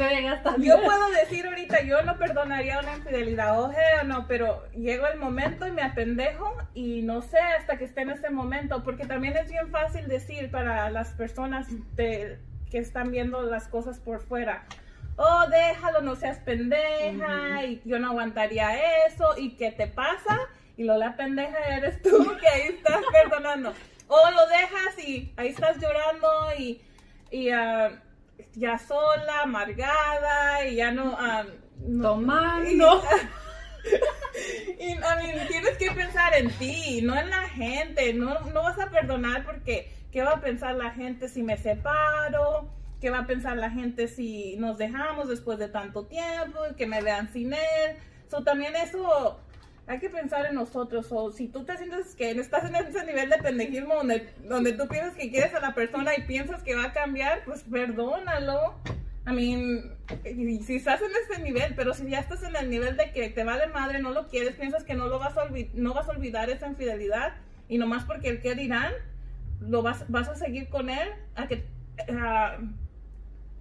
yo 0.65 0.81
puedo 0.83 1.09
decir 1.11 1.45
ahorita, 1.45 1.81
yo 1.83 2.01
no 2.01 2.17
perdonaría 2.17 2.79
una 2.79 2.95
infidelidad, 2.97 3.61
oje 3.61 3.81
o 4.01 4.03
no, 4.03 4.27
pero 4.27 4.63
llego 4.73 5.05
el 5.07 5.19
momento 5.19 5.67
y 5.67 5.71
me 5.71 5.83
apendejo 5.83 6.57
y 6.73 7.01
no 7.03 7.21
sé 7.21 7.37
hasta 7.37 7.77
que 7.77 7.85
esté 7.85 8.01
en 8.01 8.09
ese 8.11 8.29
momento, 8.31 8.83
porque 8.83 9.05
también 9.05 9.37
es 9.37 9.49
bien 9.49 9.69
fácil 9.69 10.07
decir 10.07 10.49
para 10.49 10.89
las 10.89 11.09
personas 11.09 11.67
de- 11.95 12.39
que 12.69 12.77
están 12.79 13.11
viendo 13.11 13.43
las 13.43 13.67
cosas 13.67 13.99
por 13.99 14.21
fuera. 14.21 14.63
Oh, 15.17 15.45
déjalo, 15.49 16.01
no 16.01 16.15
seas 16.15 16.39
pendeja, 16.39 17.63
y 17.65 17.81
yo 17.85 17.99
no 17.99 18.09
aguantaría 18.09 19.05
eso, 19.07 19.35
y 19.37 19.51
qué 19.57 19.71
te 19.71 19.87
pasa, 19.87 20.39
y 20.77 20.83
lo 20.83 20.97
la 20.97 21.15
pendeja 21.15 21.57
eres 21.77 22.01
tú 22.01 22.09
que 22.41 22.47
ahí 22.47 22.61
estás 22.69 23.01
perdonando. 23.11 23.73
O 24.07 24.31
lo 24.31 24.47
dejas 24.47 24.97
y 25.05 25.31
ahí 25.37 25.49
estás 25.49 25.77
llorando 25.79 26.27
y, 26.57 26.81
y 27.31 27.49
ah, 27.49 28.01
ya 28.53 28.77
sola, 28.77 29.41
amargada, 29.43 30.67
y 30.67 30.75
ya 30.75 30.91
no... 30.91 31.17
no 31.87 32.03
Tomando. 32.03 32.69
y 32.69 32.75
no. 32.75 33.01
Y, 34.79 34.91
I 34.91 34.97
mean, 34.97 35.47
tienes 35.47 35.77
que 35.77 35.91
pensar 35.91 36.33
en 36.35 36.49
ti, 36.51 37.01
no 37.01 37.17
en 37.17 37.29
la 37.29 37.49
gente. 37.49 38.13
No, 38.13 38.39
no 38.39 38.63
vas 38.63 38.79
a 38.79 38.89
perdonar 38.89 39.45
porque 39.45 39.91
¿qué 40.11 40.21
va 40.21 40.33
a 40.33 40.41
pensar 40.41 40.75
la 40.75 40.91
gente 40.91 41.27
si 41.29 41.43
me 41.43 41.57
separo? 41.57 42.69
¿Qué 42.99 43.09
va 43.09 43.19
a 43.19 43.27
pensar 43.27 43.57
la 43.57 43.69
gente 43.69 44.07
si 44.07 44.55
nos 44.57 44.77
dejamos 44.77 45.27
después 45.27 45.57
de 45.59 45.67
tanto 45.67 46.05
tiempo? 46.05 46.59
Que 46.77 46.85
me 46.87 47.01
vean 47.01 47.31
sin 47.33 47.53
él. 47.53 47.97
So, 48.29 48.43
también 48.43 48.75
eso 48.75 49.39
hay 49.91 49.99
que 49.99 50.09
pensar 50.09 50.45
en 50.45 50.55
nosotros. 50.55 51.07
O 51.11 51.31
si 51.31 51.49
tú 51.49 51.65
te 51.65 51.77
sientes 51.77 52.15
que 52.15 52.31
estás 52.31 52.63
en 52.63 52.75
ese 52.75 53.05
nivel 53.05 53.29
de 53.29 53.37
pendejismo 53.39 53.95
donde, 53.95 54.33
donde 54.47 54.71
tú 54.71 54.87
piensas 54.87 55.15
que 55.15 55.29
quieres 55.29 55.53
a 55.53 55.59
la 55.59 55.75
persona 55.75 56.15
y 56.17 56.21
piensas 56.21 56.63
que 56.63 56.75
va 56.75 56.85
a 56.85 56.93
cambiar, 56.93 57.43
pues 57.43 57.63
perdónalo. 57.63 58.75
I 59.27 59.33
mean, 59.33 60.63
si 60.63 60.75
estás 60.77 61.01
en 61.01 61.11
ese 61.11 61.43
nivel, 61.43 61.73
pero 61.75 61.93
si 61.93 62.09
ya 62.09 62.19
estás 62.19 62.41
en 62.43 62.55
el 62.55 62.69
nivel 62.69 62.95
de 62.95 63.11
que 63.11 63.29
te 63.29 63.43
vale 63.43 63.67
madre, 63.67 63.99
no 63.99 64.11
lo 64.11 64.29
quieres, 64.29 64.55
piensas 64.55 64.85
que 64.85 64.95
no 64.95 65.07
lo 65.07 65.19
vas 65.19 65.37
a 65.37 65.49
no 65.73 65.93
vas 65.93 66.07
a 66.07 66.11
olvidar 66.11 66.49
esa 66.49 66.67
infidelidad 66.67 67.33
y 67.67 67.77
nomás 67.77 68.05
porque 68.05 68.29
el 68.29 68.41
que 68.41 68.55
dirán, 68.55 68.93
lo 69.59 69.81
vas, 69.81 70.09
vas 70.09 70.29
a 70.29 70.35
seguir 70.35 70.69
con 70.69 70.89
él 70.89 71.09
a 71.35 71.49
que 71.49 71.65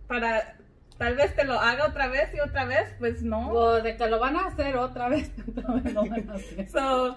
para 0.07 0.57
tal 1.01 1.17
vez 1.17 1.35
te 1.35 1.45
lo 1.45 1.59
haga 1.59 1.87
otra 1.87 2.09
vez 2.09 2.29
y 2.35 2.41
otra 2.41 2.67
vez, 2.67 2.95
pues 2.99 3.23
no. 3.23 3.53
O 3.53 3.81
de 3.81 3.97
que 3.97 4.07
lo 4.07 4.21
van 4.21 4.37
a 4.37 4.49
hacer 4.49 4.77
otra 4.77 5.09
vez, 5.09 5.33
otra 5.49 5.77
vez 5.77 5.95
lo 5.95 6.05
van 6.05 6.29
a 6.29 6.35
hacer. 6.35 6.69
So, 6.69 7.17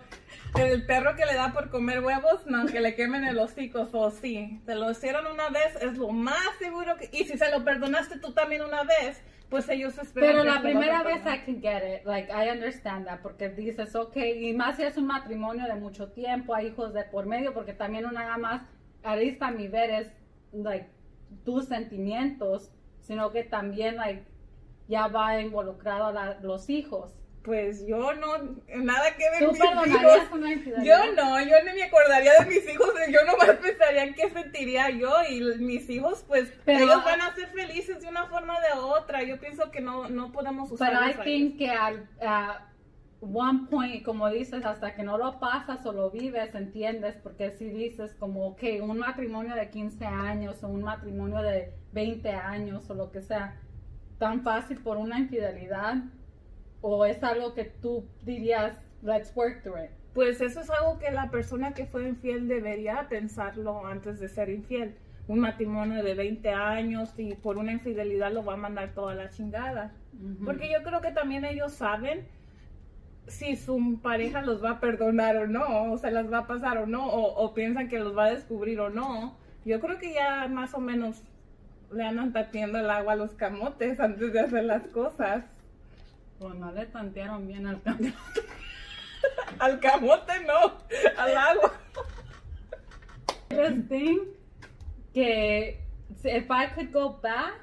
el 0.58 0.86
perro 0.86 1.18
que 1.18 1.26
le 1.26 1.34
da 1.34 1.52
por 1.52 1.70
comer 1.70 2.00
huevos, 2.00 2.48
no, 2.48 2.66
que 2.66 2.80
le 2.80 2.96
quemen 2.96 3.26
el 3.26 3.38
hocico, 3.38 3.90
o 3.92 4.10
sí, 4.10 4.62
te 4.66 4.76
lo 4.76 4.90
hicieron 4.90 5.28
una 5.28 5.50
vez, 5.50 5.76
es 5.82 5.98
lo 5.98 6.12
más 6.12 6.46
seguro 6.60 6.96
que, 6.96 7.10
y 7.12 7.26
si 7.26 7.38
se 7.38 7.52
lo 7.52 7.66
perdonaste 7.66 8.20
tú 8.20 8.32
también 8.32 8.62
una 8.62 8.86
vez, 8.86 9.22
pues 9.50 9.68
ellos 9.68 9.98
esperan 9.98 10.32
Pero 10.32 10.44
la 10.46 10.62
primera 10.62 11.04
vez 11.04 11.22
I 11.26 11.44
can 11.46 11.62
get 11.62 11.84
it, 11.84 12.06
like 12.06 12.32
I 12.32 12.52
understand 12.52 13.06
that, 13.08 13.20
porque 13.20 13.50
dices, 13.50 13.94
ok, 13.98 14.16
y 14.16 14.54
más 14.54 14.78
si 14.78 14.84
es 14.84 14.96
un 14.96 15.08
matrimonio 15.08 15.66
de 15.66 15.76
mucho 15.76 16.08
tiempo, 16.08 16.56
hay 16.56 16.68
hijos 16.68 16.94
de 16.94 17.04
por 17.04 17.26
medio, 17.26 17.54
porque 17.54 17.74
también 17.74 18.06
no 18.06 18.14
nada 18.14 18.38
más, 18.38 18.62
ahorita 19.04 19.52
mi 19.52 19.68
ver 19.68 19.90
es, 19.90 20.08
like, 20.54 20.88
tus 21.44 21.66
sentimientos, 21.66 22.72
sino 23.04 23.32
que 23.32 23.44
también, 23.44 23.96
like, 23.98 24.24
ya 24.88 25.08
va 25.08 25.40
involucrado 25.40 26.08
a 26.08 26.12
la- 26.12 26.40
los 26.42 26.70
hijos. 26.70 27.12
Pues 27.44 27.86
yo 27.86 28.14
no, 28.14 28.38
nada 28.74 29.18
que 29.18 29.30
ver. 29.30 29.40
Yo 30.86 31.12
no, 31.14 31.42
yo 31.42 31.56
ni 31.66 31.74
me 31.74 31.84
acordaría 31.84 32.32
de 32.40 32.46
mis 32.46 32.70
hijos, 32.74 32.88
yo 33.10 33.20
nomás 33.26 33.58
pensaría 33.58 34.06
en 34.06 34.14
qué 34.14 34.30
sentiría 34.30 34.90
yo 34.92 35.12
y 35.30 35.42
mis 35.60 35.90
hijos, 35.90 36.24
pues 36.26 36.54
Pero- 36.64 36.86
ellos 36.86 37.04
van 37.04 37.20
a 37.22 37.36
ser 37.36 37.50
felices 37.50 38.00
de 38.02 38.08
una 38.08 38.28
forma 38.28 38.58
o 38.58 38.62
de 38.62 38.82
otra. 38.82 39.24
Yo 39.24 39.38
pienso 39.42 39.72
que 39.72 39.82
no, 39.82 40.08
no 40.08 40.32
podemos 40.32 40.70
But 40.70 40.80
usarlos 40.80 41.16
I 41.18 41.24
think 41.24 41.58
que 41.58 41.70
al 41.70 42.08
one 43.32 43.68
point, 43.70 44.04
como 44.04 44.30
dices, 44.30 44.66
hasta 44.66 44.96
que 44.96 45.04
no 45.04 45.18
lo 45.18 45.40
pasas 45.40 45.86
o 45.86 45.94
lo 45.94 46.12
vives, 46.12 46.54
entiendes, 46.56 47.16
porque 47.24 47.52
si 47.52 47.70
dices 47.70 48.14
como, 48.20 48.48
ok, 48.48 48.64
un 48.82 49.00
matrimonio 49.00 49.56
de 49.56 49.70
15 49.70 50.06
años 50.06 50.64
o 50.64 50.68
un 50.68 50.84
matrimonio 50.84 51.42
de 51.42 51.74
20 51.94 52.30
años 52.30 52.90
o 52.90 52.94
lo 52.94 53.12
que 53.12 53.22
sea, 53.22 53.60
tan 54.18 54.44
fácil 54.44 54.78
por 54.80 54.98
una 54.98 55.20
infidelidad, 55.20 56.04
o 56.82 57.06
es 57.06 57.24
algo 57.24 57.54
que 57.54 57.66
tú 57.66 58.06
dirías, 58.24 58.78
let's 59.02 59.32
work 59.36 59.64
through 59.64 59.86
it. 59.86 59.92
Pues 60.14 60.42
eso 60.42 60.60
es 60.60 60.70
algo 60.70 61.00
que 61.00 61.10
la 61.12 61.32
persona 61.32 61.74
que 61.74 61.86
fue 61.86 62.08
infiel 62.08 62.48
debería 62.48 63.08
pensarlo 63.10 63.86
antes 63.86 64.20
de 64.20 64.28
ser 64.28 64.50
infiel. 64.50 64.96
Un 65.28 65.40
matrimonio 65.40 66.04
de 66.04 66.14
20 66.14 66.50
años 66.50 67.18
y 67.18 67.34
por 67.36 67.58
una 67.58 67.72
infidelidad 67.72 68.32
lo 68.32 68.44
va 68.44 68.54
a 68.54 68.58
mandar 68.58 68.94
toda 68.94 69.16
la 69.16 69.30
chingada. 69.30 69.94
Porque 70.46 70.70
yo 70.70 70.84
creo 70.84 71.02
que 71.02 71.12
también 71.12 71.46
ellos 71.46 71.72
saben 71.72 72.28
si 73.28 73.56
su 73.56 74.00
pareja 74.02 74.42
los 74.42 74.64
va 74.64 74.72
a 74.72 74.80
perdonar 74.80 75.38
o 75.38 75.48
no, 75.48 75.94
o 75.94 75.98
se 75.98 76.12
las 76.12 76.32
va 76.32 76.40
a 76.40 76.48
pasar 76.48 76.78
o 76.78 76.86
no, 76.86 77.08
o, 77.08 77.44
o 77.44 77.54
piensan 77.54 77.88
que 77.88 78.00
los 78.00 78.18
va 78.18 78.26
a 78.26 78.34
descubrir 78.34 78.80
o 78.80 78.90
no. 78.90 79.36
Yo 79.66 79.80
creo 79.80 79.98
que 79.98 80.14
ya 80.14 80.48
más 80.48 80.74
o 80.74 80.80
menos 80.80 81.24
le 81.92 82.04
andan 82.04 82.34
tapiendo 82.34 82.80
el 82.80 82.90
agua 82.90 83.14
a 83.14 83.16
los 83.16 83.32
camotes 83.32 84.00
antes 84.00 84.34
de 84.34 84.40
hacer 84.40 84.66
las 84.66 84.84
cosas. 84.88 85.46
Pues 86.40 86.56
no 86.56 86.72
le 86.72 86.86
tantearon 86.88 87.48
bien 87.48 87.68
al 87.68 87.82
cambio. 87.82 88.14
Al 89.60 89.80
camote 89.80 90.34
no, 90.46 90.74
al 91.18 91.38
agua. 91.38 91.74
interesting 93.54 94.26
que 95.14 95.78
if 96.24 96.50
I 96.50 96.66
could 96.68 96.92
go 96.92 97.20
back, 97.22 97.62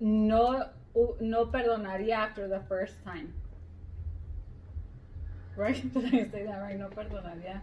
no, 0.00 0.64
no 1.20 1.46
perdonaría 1.46 2.16
after 2.16 2.48
the 2.48 2.60
first 2.68 2.94
time. 3.04 3.32
Right? 5.58 5.92
Did 5.92 6.14
I 6.14 6.30
say 6.30 6.44
that 6.44 6.60
right? 6.60 6.78
No 6.78 6.88
perdonaría. 6.88 7.62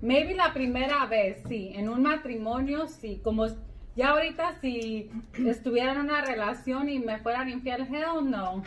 Maybe 0.00 0.34
la 0.34 0.54
primera 0.54 1.06
vez, 1.06 1.42
sí. 1.46 1.72
En 1.74 1.88
un 1.88 2.02
matrimonio, 2.02 2.88
sí. 2.88 3.20
Como 3.22 3.46
ya 3.94 4.10
ahorita, 4.10 4.58
si 4.60 5.10
estuviera 5.46 5.92
en 5.92 5.98
una 5.98 6.22
relación 6.22 6.88
y 6.88 6.98
me 6.98 7.18
fueran 7.18 7.50
infiel, 7.50 7.82
hell 7.82 8.28
no. 8.30 8.62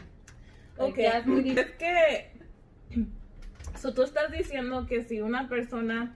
Ok, 0.77 0.97
es 0.99 1.25
muy 1.25 1.41
difícil. 1.41 1.59
es 1.59 1.71
que 1.71 2.31
so, 3.79 3.93
tú 3.93 4.03
estás 4.03 4.31
diciendo 4.31 4.85
que 4.85 5.03
si 5.03 5.19
una 5.19 5.49
persona, 5.49 6.15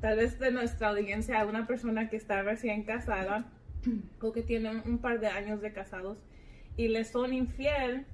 tal 0.00 0.16
vez 0.16 0.38
de 0.38 0.52
nuestra 0.52 0.90
audiencia, 0.90 1.44
una 1.44 1.66
persona 1.66 2.08
que 2.08 2.16
está 2.16 2.42
recién 2.42 2.84
casada 2.84 3.46
o 4.20 4.32
que 4.32 4.42
tiene 4.42 4.70
un, 4.70 4.82
un 4.86 4.98
par 4.98 5.20
de 5.20 5.26
años 5.26 5.60
de 5.60 5.72
casados 5.72 6.18
y 6.76 6.88
le 6.88 7.04
son 7.04 7.32
infiel, 7.32 8.06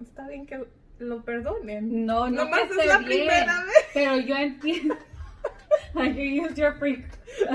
está 0.00 0.28
bien 0.28 0.46
que 0.46 0.66
lo 1.02 1.22
perdonen. 1.24 2.06
No, 2.06 2.28
no 2.28 2.44
Nomás 2.44 2.62
que 2.62 2.80
es 2.80 2.86
la 2.86 2.98
bien, 2.98 3.04
primera 3.04 3.64
vez. 3.64 3.86
pero 3.94 4.16
yo 4.18 4.36
entiendo. 4.36 4.96
like 5.94 6.14
you 6.16 6.44
used 6.44 6.56
your 6.58 6.74
free 6.74 7.04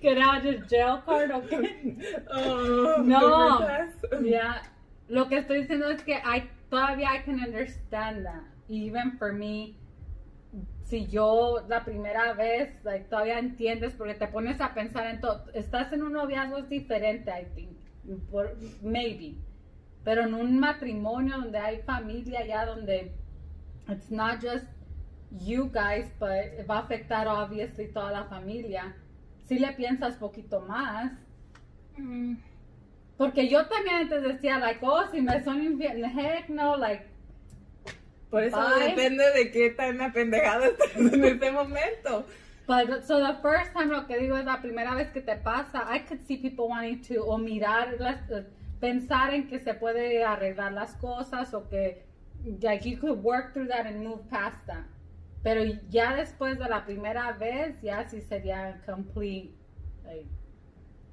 get 0.00 0.18
out 0.18 0.44
of 0.46 0.68
jail 0.68 1.02
card, 1.04 1.30
okay? 1.30 1.96
Oh, 2.30 3.02
No, 3.02 3.60
ya. 4.22 4.62
Lo 5.08 5.28
que 5.28 5.38
estoy 5.38 5.62
diciendo 5.62 5.88
es 5.90 6.02
que 6.02 6.14
I 6.14 6.48
todavía 6.70 7.12
I 7.12 7.22
can 7.24 7.40
understand 7.40 8.24
that, 8.24 8.42
even 8.68 9.18
for 9.18 9.32
me. 9.32 9.76
Si 10.84 11.06
yo 11.06 11.64
la 11.68 11.84
primera 11.84 12.34
vez, 12.34 12.70
like, 12.84 13.08
todavía 13.08 13.38
entiendes 13.38 13.94
porque 13.94 14.14
te 14.14 14.26
pones 14.26 14.60
a 14.60 14.74
pensar 14.74 15.06
en 15.06 15.20
todo. 15.20 15.44
Estás 15.54 15.92
en 15.92 16.02
un 16.02 16.12
noviazgo 16.12 16.58
es 16.58 16.68
diferente, 16.68 17.30
I 17.30 17.46
think, 17.54 17.70
por, 18.30 18.54
maybe. 18.82 19.36
Pero 20.04 20.22
en 20.22 20.34
un 20.34 20.58
matrimonio 20.58 21.36
donde 21.38 21.58
hay 21.58 21.82
familia 21.82 22.44
ya, 22.46 22.66
donde 22.66 23.12
it's 23.88 24.10
not 24.10 24.40
just 24.40 24.66
you 25.30 25.70
guys, 25.72 26.06
but 26.18 26.66
va 26.68 26.78
a 26.78 26.82
afectar 26.82 27.26
obviously 27.28 27.86
toda 27.88 28.10
la 28.12 28.24
familia. 28.24 28.94
Si 29.48 29.58
le 29.58 29.72
piensas 29.72 30.16
poquito 30.16 30.60
más, 30.60 31.12
Mm, 31.98 32.36
porque 33.18 33.48
yo 33.50 33.66
también 33.66 33.96
antes 33.96 34.22
decía, 34.22 34.58
like, 34.58 34.80
oh, 34.82 35.04
si 35.12 35.20
me 35.20 35.44
son 35.44 35.62
infiel, 35.62 36.02
heck 36.04 36.48
no, 36.48 36.74
like, 36.78 37.04
Por 38.30 38.42
eso 38.44 38.56
Bye. 38.56 38.88
depende 38.88 39.30
de 39.32 39.50
qué 39.50 39.70
tan 39.76 40.00
apendejada 40.00 40.68
estés 40.68 40.96
en 40.96 41.22
este 41.24 41.52
momento. 41.52 42.24
But 42.66 43.04
so 43.04 43.18
the 43.20 43.34
first 43.42 43.74
time 43.74 43.90
lo 43.92 44.06
que 44.06 44.16
digo 44.18 44.38
es 44.38 44.46
la 44.46 44.62
primera 44.62 44.94
vez 44.94 45.10
que 45.12 45.20
te 45.20 45.36
pasa, 45.36 45.84
I 45.94 45.98
could 45.98 46.22
see 46.26 46.38
people 46.38 46.66
wanting 46.68 47.02
to 47.08 47.22
o 47.26 47.36
mirar 47.36 47.94
las, 48.00 48.20
pensar 48.82 49.32
en 49.32 49.46
que 49.46 49.60
se 49.60 49.74
puede 49.74 50.24
arreglar 50.24 50.72
las 50.72 50.96
cosas 50.96 51.54
o 51.54 51.68
que 51.68 52.04
like 52.60 52.84
you 52.90 52.98
could 52.98 53.22
work 53.22 53.52
through 53.52 53.68
that 53.68 53.86
and 53.86 54.04
move 54.04 54.28
past 54.28 54.66
that. 54.66 54.86
Pero 55.44 55.62
ya 55.88 56.16
después 56.16 56.58
de 56.58 56.68
la 56.68 56.84
primera 56.84 57.30
vez 57.30 57.80
ya 57.80 58.04
sí 58.04 58.20
sería 58.20 58.82
complete 58.84 59.54
like 60.04 60.26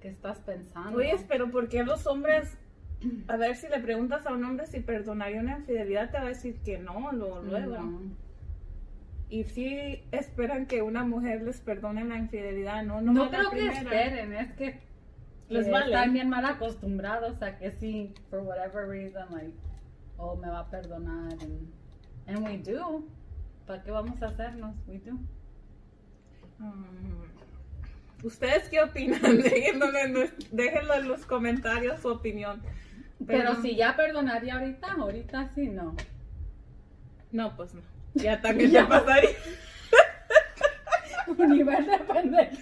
¿qué 0.01 0.09
estás 0.09 0.39
pensando? 0.39 0.97
Oye, 0.97 1.15
pero 1.27 1.51
¿por 1.51 1.69
qué 1.69 1.83
los 1.83 2.07
hombres, 2.07 2.57
a 3.27 3.37
ver 3.37 3.55
si 3.55 3.67
le 3.67 3.79
preguntas 3.79 4.25
a 4.25 4.33
un 4.33 4.43
hombre 4.45 4.65
si 4.65 4.79
perdonaría 4.79 5.39
una 5.39 5.59
infidelidad, 5.59 6.09
te 6.09 6.17
va 6.17 6.23
a 6.23 6.29
decir 6.29 6.55
que 6.65 6.79
no, 6.79 7.11
luego, 7.11 7.43
luego. 7.43 7.77
No. 7.77 8.01
Y 9.29 9.43
si 9.43 10.01
esperan 10.11 10.65
que 10.65 10.81
una 10.81 11.03
mujer 11.03 11.43
les 11.43 11.61
perdone 11.61 12.03
la 12.03 12.17
infidelidad, 12.17 12.83
no, 12.83 12.99
no, 12.99 13.13
No 13.13 13.29
creo 13.29 13.51
que 13.51 13.67
esperen, 13.67 14.33
es 14.33 14.51
que 14.53 14.88
Les 15.49 15.67
eh, 15.67 15.71
vale. 15.71 15.85
están 15.85 16.13
bien 16.13 16.29
mal 16.29 16.45
acostumbrados 16.45 17.41
a 17.41 17.57
que 17.57 17.71
sí, 17.71 18.13
for 18.29 18.41
whatever 18.41 18.87
reason, 18.87 19.25
like, 19.31 19.53
oh, 20.17 20.35
me 20.35 20.47
va 20.47 20.59
a 20.59 20.69
perdonar. 20.69 21.31
And, 21.33 21.67
and 22.27 22.45
we 22.45 22.57
do. 22.57 23.03
¿Para 23.65 23.81
qué 23.83 23.91
vamos 23.91 24.21
a 24.21 24.27
hacernos? 24.27 24.75
We 24.87 24.99
do. 24.99 25.13
Mm. 26.59 27.23
¿Ustedes 28.23 28.67
qué 28.69 28.81
opinan? 28.81 29.21
Déjenlo 29.41 29.95
en, 29.97 30.13
los- 30.13 30.33
déjenlo 30.51 30.93
en 30.95 31.07
los 31.07 31.25
comentarios 31.25 31.99
su 32.01 32.09
opinión. 32.09 32.61
Pero, 33.25 33.61
si 33.61 33.75
ya 33.75 33.95
perdonaría 33.95 34.55
ahorita, 34.55 34.93
ahorita 34.93 35.49
sí, 35.55 35.67
no. 35.67 35.95
No, 37.31 37.55
pues 37.55 37.73
no. 37.73 37.81
Ya 38.15 38.41
también 38.41 38.71
te 38.73 38.83
pasaría. 38.85 39.29
Nivel 41.47 41.85
de 41.85 41.97
pendejo. 41.99 42.55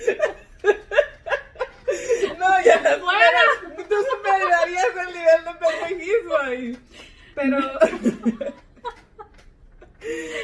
Espera, 2.75 3.87
Tú 3.89 3.95
superarías 4.11 4.85
el 5.07 5.13
nivel 5.13 5.43
de 5.45 5.53
pendejismo 5.89 6.37
ahí. 6.43 6.77
Pero. 7.35 7.57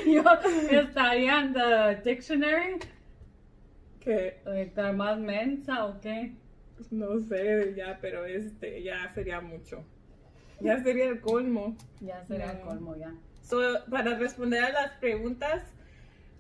Yo 0.05 0.79
estaría 0.81 1.39
en 1.39 1.53
the 1.53 2.01
dictionary. 2.09 2.79
que 3.99 4.39
like, 4.45 4.61
¿Estar 4.63 4.93
más 4.93 5.17
mensa 5.19 5.85
o 5.85 5.99
qué? 6.01 6.33
no 6.91 7.19
sé, 7.21 7.73
ya, 7.77 7.97
pero 8.01 8.25
este, 8.25 8.83
ya 8.83 9.11
sería 9.13 9.39
mucho. 9.39 9.83
Ya 10.59 10.81
sería 10.83 11.05
el 11.05 11.21
colmo. 11.21 11.75
Ya 12.01 12.23
sería 12.25 12.53
No. 12.53 12.61
colmo 12.61 12.95
ya. 12.97 13.13
So, 13.43 13.59
para 13.89 14.15
responder 14.17 14.63
a 14.63 14.71
las 14.71 14.91
preguntas 14.93 15.63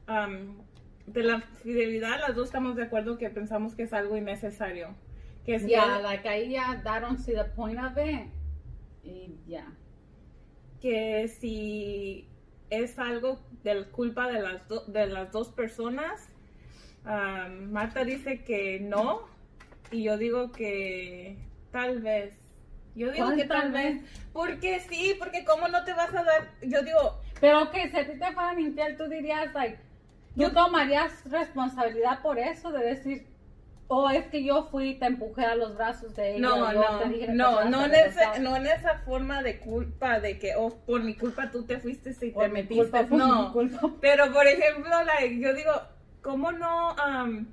am, 0.07 0.57
de 1.05 1.23
la 1.23 1.41
fidelidad, 1.41 2.19
las 2.19 2.35
dos 2.35 2.47
estamos 2.47 2.75
de 2.75 2.83
acuerdo 2.83 3.17
que 3.17 3.29
pensamos 3.29 3.75
que 3.75 3.83
es 3.83 3.93
algo 3.93 4.17
innecesario. 4.17 4.95
Que 5.45 5.59
si 5.59 5.69
Ya, 5.69 5.97
él- 5.97 6.03
like 6.03 6.27
ahí 6.27 6.51
ya, 6.51 6.81
I 6.85 6.99
don't 7.01 7.19
see 7.19 7.33
the 7.33 7.43
point 7.45 7.79
of 7.79 7.97
it. 7.97 8.27
Y 9.03 9.35
ya. 9.47 9.65
que 10.81 11.27
si 11.29 12.27
es 12.69 12.97
algo 12.99 13.39
de 13.63 13.85
culpa 13.85 14.27
de 14.27 14.41
las, 14.41 14.67
do- 14.67 14.83
de 14.87 15.07
las 15.07 15.31
dos 15.31 15.49
personas, 15.49 16.27
am, 17.05 17.71
Marta 17.71 18.03
dice 18.03 18.43
que 18.43 18.79
no 18.81 19.21
y 19.91 20.03
yo 20.03 20.17
digo 20.17 20.51
que 20.51 21.37
tal 21.71 22.01
vez. 22.01 22.35
Yo 22.95 23.11
digo 23.11 23.25
¿Cuál 23.25 23.37
que 23.37 23.45
tal 23.45 23.61
tal 23.61 23.71
vez? 23.71 24.01
Porque 24.33 24.79
sí, 24.81 25.15
porque 25.17 25.43
cómo 25.45 25.67
no 25.67 25.83
te 25.83 25.93
vas 25.93 26.13
a 26.13 26.23
dar, 26.23 26.51
yo 26.61 26.81
digo, 26.83 27.19
Pero 27.41 27.71
que 27.71 27.89
si 27.89 27.97
a 27.97 28.05
ti 28.05 28.19
te 28.19 28.31
fueran 28.33 28.59
infiel, 28.59 28.95
tú 28.97 29.05
dirías, 29.09 29.53
like, 29.53 29.79
¿tú 30.37 30.51
tomarías 30.51 31.11
responsabilidad 31.29 32.21
por 32.21 32.37
eso? 32.39 32.71
De 32.71 32.83
decir, 32.85 33.27
oh, 33.95 34.09
es 34.09 34.25
que 34.27 34.43
yo 34.43 34.67
fui 34.71 34.89
y 34.89 34.95
te 34.95 35.05
empujé 35.05 35.45
a 35.45 35.55
los 35.55 35.75
brazos 35.75 36.15
de 36.15 36.31
ella. 36.35 36.39
no, 36.39 36.73
yo 36.73 36.81
no, 36.81 36.99
te 36.99 37.09
dije 37.09 37.25
que 37.27 37.31
no, 37.33 37.63
no, 37.65 37.85
en 37.85 37.91
regresar". 37.91 38.41
no 38.41 38.55
en 38.55 38.65
esa 38.65 38.99
forma 38.99 39.43
de 39.43 39.59
culpa 39.59 40.19
de 40.19 40.39
que, 40.39 40.55
oh, 40.57 40.75
por 40.85 41.03
mi 41.03 41.15
culpa 41.15 41.51
tú 41.51 41.63
te 41.65 41.79
fuiste 41.79 42.15
y 42.19 42.31
Por 42.31 42.45
te 42.45 42.49
metiste, 42.49 43.07
culpa, 43.07 43.15
no. 43.15 43.53
Pero 44.01 44.33
por 44.33 44.47
ejemplo, 44.47 44.91
like, 45.03 45.39
yo 45.39 45.53
digo, 45.53 45.71
¿cómo 46.21 46.51
no, 46.51 46.89
am, 46.97 47.47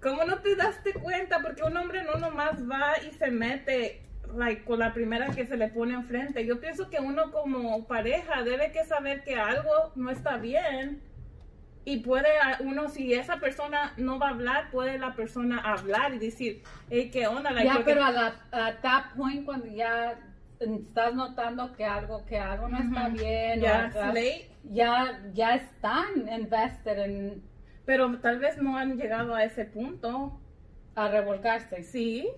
cómo 0.00 0.24
no 0.24 0.38
te 0.38 0.54
daste 0.54 0.92
cuenta? 0.94 1.40
Porque 1.42 1.64
un 1.64 1.76
hombre 1.76 2.04
no 2.04 2.14
nomás 2.14 2.62
va 2.68 2.92
y 3.08 3.12
se 3.14 3.30
mete 3.32 4.02
like, 4.36 4.62
con 4.64 4.78
la 4.78 4.94
primera 4.94 5.30
que 5.30 5.46
se 5.46 5.56
le 5.56 5.68
pone 5.68 5.94
enfrente. 5.94 6.46
Yo 6.46 6.60
pienso 6.60 6.88
que 6.88 7.00
uno 7.00 7.32
como 7.32 7.86
pareja 7.86 8.44
debe 8.44 8.70
que 8.70 8.84
saber 8.84 9.24
que 9.24 9.34
algo 9.34 9.92
no 9.96 10.10
está 10.10 10.36
bien. 10.36 11.02
Y 11.88 12.00
puede 12.00 12.28
uno, 12.60 12.90
si 12.90 13.14
esa 13.14 13.38
persona 13.40 13.94
no 13.96 14.18
va 14.18 14.26
a 14.26 14.30
hablar, 14.32 14.70
puede 14.70 14.98
la 14.98 15.14
persona 15.14 15.58
hablar 15.60 16.12
y 16.12 16.18
decir, 16.18 16.62
hey, 16.90 17.08
¿qué 17.10 17.26
onda? 17.26 17.50
Like, 17.50 17.66
Ya, 17.66 17.82
pero 17.82 18.04
a, 18.04 18.10
la, 18.10 18.34
a 18.52 18.78
that 18.82 19.14
point, 19.16 19.46
cuando 19.46 19.66
ya 19.68 20.18
estás 20.60 21.14
notando 21.14 21.72
que 21.72 21.86
algo, 21.86 22.26
que 22.26 22.38
algo 22.38 22.68
no 22.68 22.76
está 22.78 23.08
Ujú. 23.08 23.16
bien, 23.16 23.60
o 23.60 23.62
Ya 23.62 23.86
acá- 23.86 24.08
es 24.08 24.14
late. 24.14 24.50
ya, 24.64 25.20
ya 25.32 25.54
están 25.54 26.28
invested 26.30 26.98
en 26.98 27.42
Pero 27.86 28.18
tal 28.18 28.38
vez 28.38 28.58
no 28.60 28.76
han 28.76 28.98
llegado 28.98 29.34
a 29.34 29.44
ese 29.44 29.64
punto. 29.64 30.38
a 30.94 31.08
revolcarse. 31.08 31.84
Sí. 31.84 32.28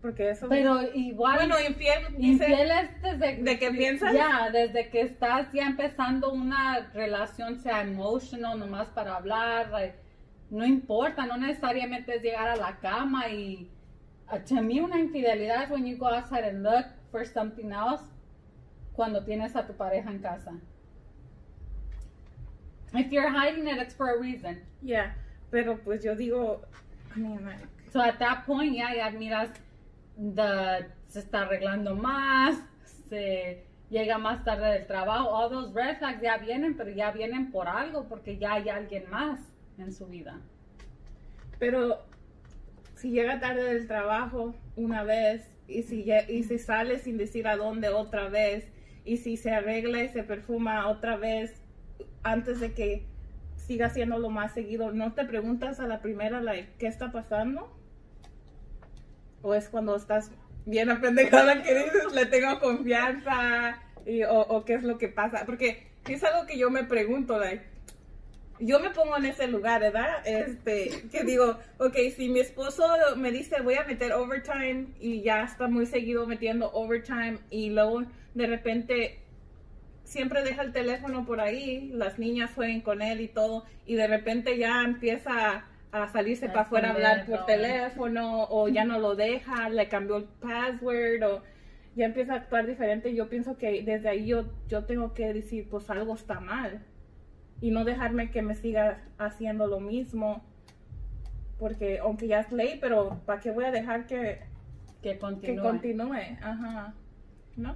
Porque 0.00 0.30
eso... 0.30 0.48
Pero 0.48 0.80
igual. 0.94 1.36
Bueno, 1.36 1.56
infiel, 1.58 2.16
dice... 2.16 2.48
Infiel 2.48 2.70
es 2.70 3.02
desde 3.02 3.42
¿De 3.42 3.58
qué 3.58 3.70
piensas? 3.70 4.12
Ya, 4.12 4.48
desde 4.50 4.90
que 4.90 5.00
estás 5.00 5.52
ya 5.52 5.66
empezando 5.66 6.32
una 6.32 6.90
relación, 6.94 7.58
sea 7.58 7.82
emotional, 7.82 8.58
nomás 8.58 8.88
para 8.88 9.16
hablar, 9.16 9.70
like, 9.70 9.96
no 10.50 10.64
importa, 10.64 11.26
no 11.26 11.36
necesariamente 11.36 12.14
es 12.16 12.22
llegar 12.22 12.48
a 12.48 12.56
la 12.56 12.78
cama 12.78 13.28
y 13.28 13.70
to 14.46 14.62
me 14.62 14.80
una 14.80 14.98
infidelidad 14.98 15.64
es 15.64 15.70
when 15.70 15.84
you 15.84 15.96
go 15.96 16.06
outside 16.06 16.44
and 16.44 16.62
look 16.62 16.86
for 17.10 17.26
something 17.26 17.72
else 17.72 18.04
cuando 18.94 19.24
tienes 19.24 19.56
a 19.56 19.66
tu 19.66 19.74
pareja 19.74 20.10
en 20.10 20.20
casa. 20.20 20.52
If 22.94 23.10
you're 23.10 23.30
hiding 23.30 23.68
it, 23.68 23.78
it's 23.78 23.94
for 23.94 24.08
a 24.08 24.18
reason. 24.18 24.62
Ya, 24.80 25.14
pero 25.50 25.76
pues 25.78 26.02
yo 26.02 26.14
digo, 26.14 26.62
I 27.14 27.20
mean, 27.20 27.44
like, 27.44 27.66
So 27.92 28.00
at 28.00 28.18
that 28.18 28.44
point, 28.44 28.74
ya, 28.74 28.94
ya 28.94 29.10
miras, 29.10 29.48
the, 30.18 30.86
se 31.06 31.20
está 31.20 31.42
arreglando 31.42 31.94
más, 31.94 32.58
se 33.08 33.64
llega 33.90 34.18
más 34.18 34.44
tarde 34.44 34.72
del 34.72 34.86
trabajo. 34.86 35.30
All 35.30 35.50
those 35.50 35.72
red 35.74 35.98
flags 35.98 36.20
ya 36.20 36.36
vienen, 36.38 36.76
pero 36.76 36.90
ya 36.90 37.10
vienen 37.12 37.50
por 37.50 37.68
algo, 37.68 38.08
porque 38.08 38.38
ya 38.38 38.54
hay 38.54 38.68
alguien 38.68 39.08
más 39.10 39.40
en 39.78 39.92
su 39.92 40.06
vida. 40.06 40.40
pero 41.58 42.04
si 42.94 43.10
llega 43.10 43.40
tarde 43.40 43.62
del 43.62 43.86
trabajo 43.86 44.54
una 44.76 45.04
vez 45.04 45.48
y 45.68 45.82
si, 45.82 46.04
y 46.28 46.42
si 46.42 46.58
sale 46.58 46.98
sin 46.98 47.16
decir 47.16 47.46
a 47.46 47.56
dónde 47.56 47.88
otra 47.90 48.28
vez 48.28 48.72
y 49.04 49.18
si 49.18 49.36
se 49.36 49.52
arregla 49.52 50.02
y 50.02 50.08
se 50.08 50.24
perfuma 50.24 50.88
otra 50.88 51.16
vez 51.16 51.62
antes 52.24 52.60
de 52.60 52.74
que 52.74 53.06
siga 53.56 53.86
haciéndolo 53.86 54.30
más 54.30 54.52
seguido, 54.52 54.92
¿no 54.92 55.12
te 55.12 55.24
preguntas 55.24 55.78
a 55.78 55.86
la 55.86 56.00
primera, 56.00 56.40
like, 56.40 56.72
qué 56.78 56.86
está 56.86 57.12
pasando? 57.12 57.77
¿O 59.42 59.54
es 59.54 59.68
cuando 59.68 59.96
estás 59.96 60.30
bien 60.66 60.90
apendejada 60.90 61.62
que 61.62 61.74
dices, 61.74 62.12
le 62.12 62.26
tengo 62.26 62.58
confianza? 62.60 63.80
Y, 64.06 64.22
o, 64.24 64.64
qué 64.64 64.74
es 64.74 64.82
lo 64.82 64.98
que 64.98 65.08
pasa? 65.08 65.44
Porque 65.46 65.86
es 66.08 66.24
algo 66.24 66.46
que 66.46 66.58
yo 66.58 66.70
me 66.70 66.84
pregunto, 66.84 67.38
like, 67.38 67.64
yo 68.60 68.80
me 68.80 68.90
pongo 68.90 69.16
en 69.16 69.26
ese 69.26 69.46
lugar, 69.46 69.80
¿verdad? 69.80 70.26
Este, 70.26 71.04
que 71.12 71.24
digo, 71.24 71.58
ok, 71.78 71.94
si 72.16 72.28
mi 72.28 72.40
esposo 72.40 72.84
me 73.16 73.30
dice 73.30 73.60
voy 73.60 73.74
a 73.74 73.84
meter 73.84 74.12
overtime 74.12 74.86
y 74.98 75.22
ya 75.22 75.44
está 75.44 75.68
muy 75.68 75.86
seguido 75.86 76.26
metiendo 76.26 76.70
overtime 76.72 77.38
y 77.50 77.70
luego 77.70 78.02
de 78.34 78.46
repente 78.46 79.18
siempre 80.08 80.42
deja 80.42 80.62
el 80.62 80.72
teléfono 80.72 81.26
por 81.26 81.40
ahí, 81.40 81.90
las 81.92 82.18
niñas 82.18 82.50
jueguen 82.54 82.80
con 82.80 83.02
él 83.02 83.20
y 83.20 83.28
todo, 83.28 83.64
y 83.86 83.94
de 83.94 84.06
repente 84.06 84.56
ya 84.56 84.82
empieza 84.82 85.64
a 85.92 86.08
salirse 86.08 86.46
A 86.46 86.48
para 86.52 86.60
afuera 86.62 86.88
a 86.90 86.92
hablar 86.92 87.26
por 87.26 87.46
teléfono 87.46 88.44
o 88.50 88.68
ya 88.68 88.84
no 88.84 88.98
lo 88.98 89.14
deja, 89.14 89.68
le 89.68 89.88
cambió 89.88 90.16
el 90.16 90.24
password 90.24 91.22
o 91.24 91.42
ya 91.96 92.06
empieza 92.06 92.34
a 92.34 92.36
actuar 92.36 92.66
diferente. 92.66 93.14
Yo 93.14 93.28
pienso 93.28 93.56
que 93.56 93.82
desde 93.82 94.08
ahí 94.08 94.26
yo, 94.26 94.44
yo 94.68 94.84
tengo 94.84 95.14
que 95.14 95.32
decir, 95.32 95.68
pues 95.68 95.88
algo 95.90 96.14
está 96.14 96.40
mal 96.40 96.82
y 97.60 97.70
no 97.70 97.84
dejarme 97.84 98.30
que 98.30 98.42
me 98.42 98.54
siga 98.54 99.02
haciendo 99.18 99.66
lo 99.66 99.80
mismo. 99.80 100.44
Porque 101.58 101.98
aunque 101.98 102.28
ya 102.28 102.40
es 102.40 102.52
ley, 102.52 102.78
pero 102.80 103.20
¿para 103.26 103.40
qué 103.40 103.50
voy 103.50 103.64
a 103.64 103.72
dejar 103.72 104.06
que, 104.06 104.40
Que 105.02 105.12
que 105.14 105.18
continúe. 105.18 105.62
continúe? 105.62 106.38
Ajá. 106.40 106.94
¿No? 107.56 107.74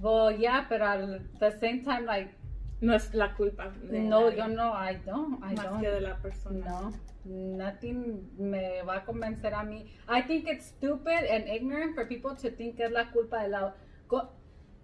Well, 0.00 0.36
yeah, 0.38 0.66
pero 0.68 0.86
al 0.86 1.28
the 1.40 1.50
same 1.50 1.80
time, 1.80 2.02
like, 2.02 2.30
No 2.80 2.94
es 2.94 3.12
la 3.14 3.34
culpa 3.34 3.70
de 3.82 4.00
no, 4.00 4.30
yo 4.30 4.48
no, 4.48 4.72
I 4.72 4.96
don't, 5.04 5.38
I 5.38 5.54
más 5.54 5.64
don't. 5.64 5.80
que 5.80 5.90
de 5.90 6.00
la 6.00 6.16
persona. 6.16 6.64
No, 6.66 6.92
nothing 7.24 8.30
me 8.38 8.82
va 8.82 8.96
a 8.96 9.04
convencer 9.04 9.52
a 9.52 9.62
mí. 9.62 9.86
I 10.08 10.22
think 10.22 10.48
it's 10.48 10.66
stupid 10.66 11.30
and 11.30 11.46
ignorant 11.46 11.94
for 11.94 12.06
people 12.08 12.34
to 12.36 12.50
think 12.50 12.76
que 12.76 12.84
es 12.84 12.90
la 12.90 13.10
culpa 13.10 13.42
de 13.42 13.48
la... 13.48 13.74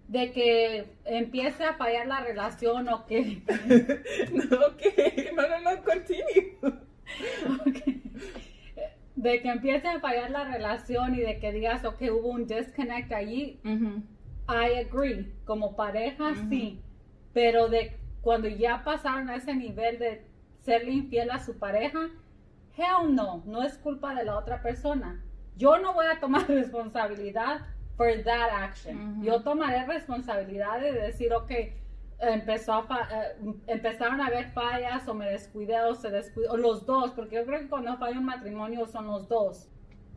de 0.07 0.31
que 0.31 0.85
empiece 1.05 1.63
a 1.63 1.73
fallar 1.73 2.07
la 2.07 2.21
relación 2.21 2.87
o 2.89 3.05
que... 3.05 3.41
no, 4.31 4.57
ok, 4.67 4.81
no, 5.35 5.47
no, 5.47 5.59
no, 5.61 5.83
continue. 5.83 6.57
Ok. 7.65 7.97
De 9.15 9.41
que 9.41 9.49
empiece 9.49 9.87
a 9.87 9.99
fallar 9.99 10.29
la 10.29 10.43
relación 10.43 11.15
y 11.15 11.21
de 11.21 11.39
que 11.39 11.51
digas, 11.51 11.83
ok, 11.83 12.01
hubo 12.11 12.29
un 12.29 12.45
disconnect 12.45 13.11
allí, 13.11 13.59
I 14.47 14.85
agree. 14.85 15.33
Como 15.45 15.75
pareja, 15.75 16.35
sí. 16.49 16.81
Pero 17.37 17.69
de 17.69 17.95
cuando 18.21 18.47
ya 18.47 18.83
pasaron 18.83 19.29
a 19.29 19.35
ese 19.35 19.53
nivel 19.53 19.99
de 19.99 20.25
serle 20.63 20.91
infiel 20.91 21.29
a 21.29 21.37
su 21.37 21.59
pareja, 21.59 22.09
hell 22.75 23.13
no, 23.13 23.43
no 23.45 23.61
es 23.61 23.77
culpa 23.77 24.15
de 24.15 24.25
la 24.25 24.39
otra 24.39 24.63
persona. 24.63 25.23
Yo 25.55 25.77
no 25.77 25.93
voy 25.93 26.07
a 26.07 26.19
tomar 26.19 26.47
responsabilidad 26.47 27.61
for 27.95 28.11
that 28.23 28.49
action. 28.51 29.21
Yo 29.21 29.43
tomaré 29.43 29.85
responsabilidad 29.85 30.79
de 30.79 30.93
decir, 30.93 31.31
ok, 31.31 31.51
empezó 32.17 32.73
a 32.73 33.07
eh, 33.11 33.53
empezaron 33.67 34.19
a 34.19 34.25
haber 34.25 34.49
fallas 34.53 35.07
o 35.07 35.13
me 35.13 35.29
descuidé 35.29 35.79
o 35.81 35.93
se 35.93 36.09
descuidó, 36.09 36.53
o 36.53 36.57
los 36.57 36.87
dos, 36.87 37.11
porque 37.11 37.35
yo 37.35 37.45
creo 37.45 37.59
que 37.59 37.69
cuando 37.69 37.95
falla 37.97 38.17
un 38.17 38.25
matrimonio 38.25 38.87
son 38.87 39.05
los 39.05 39.29
dos. 39.29 39.69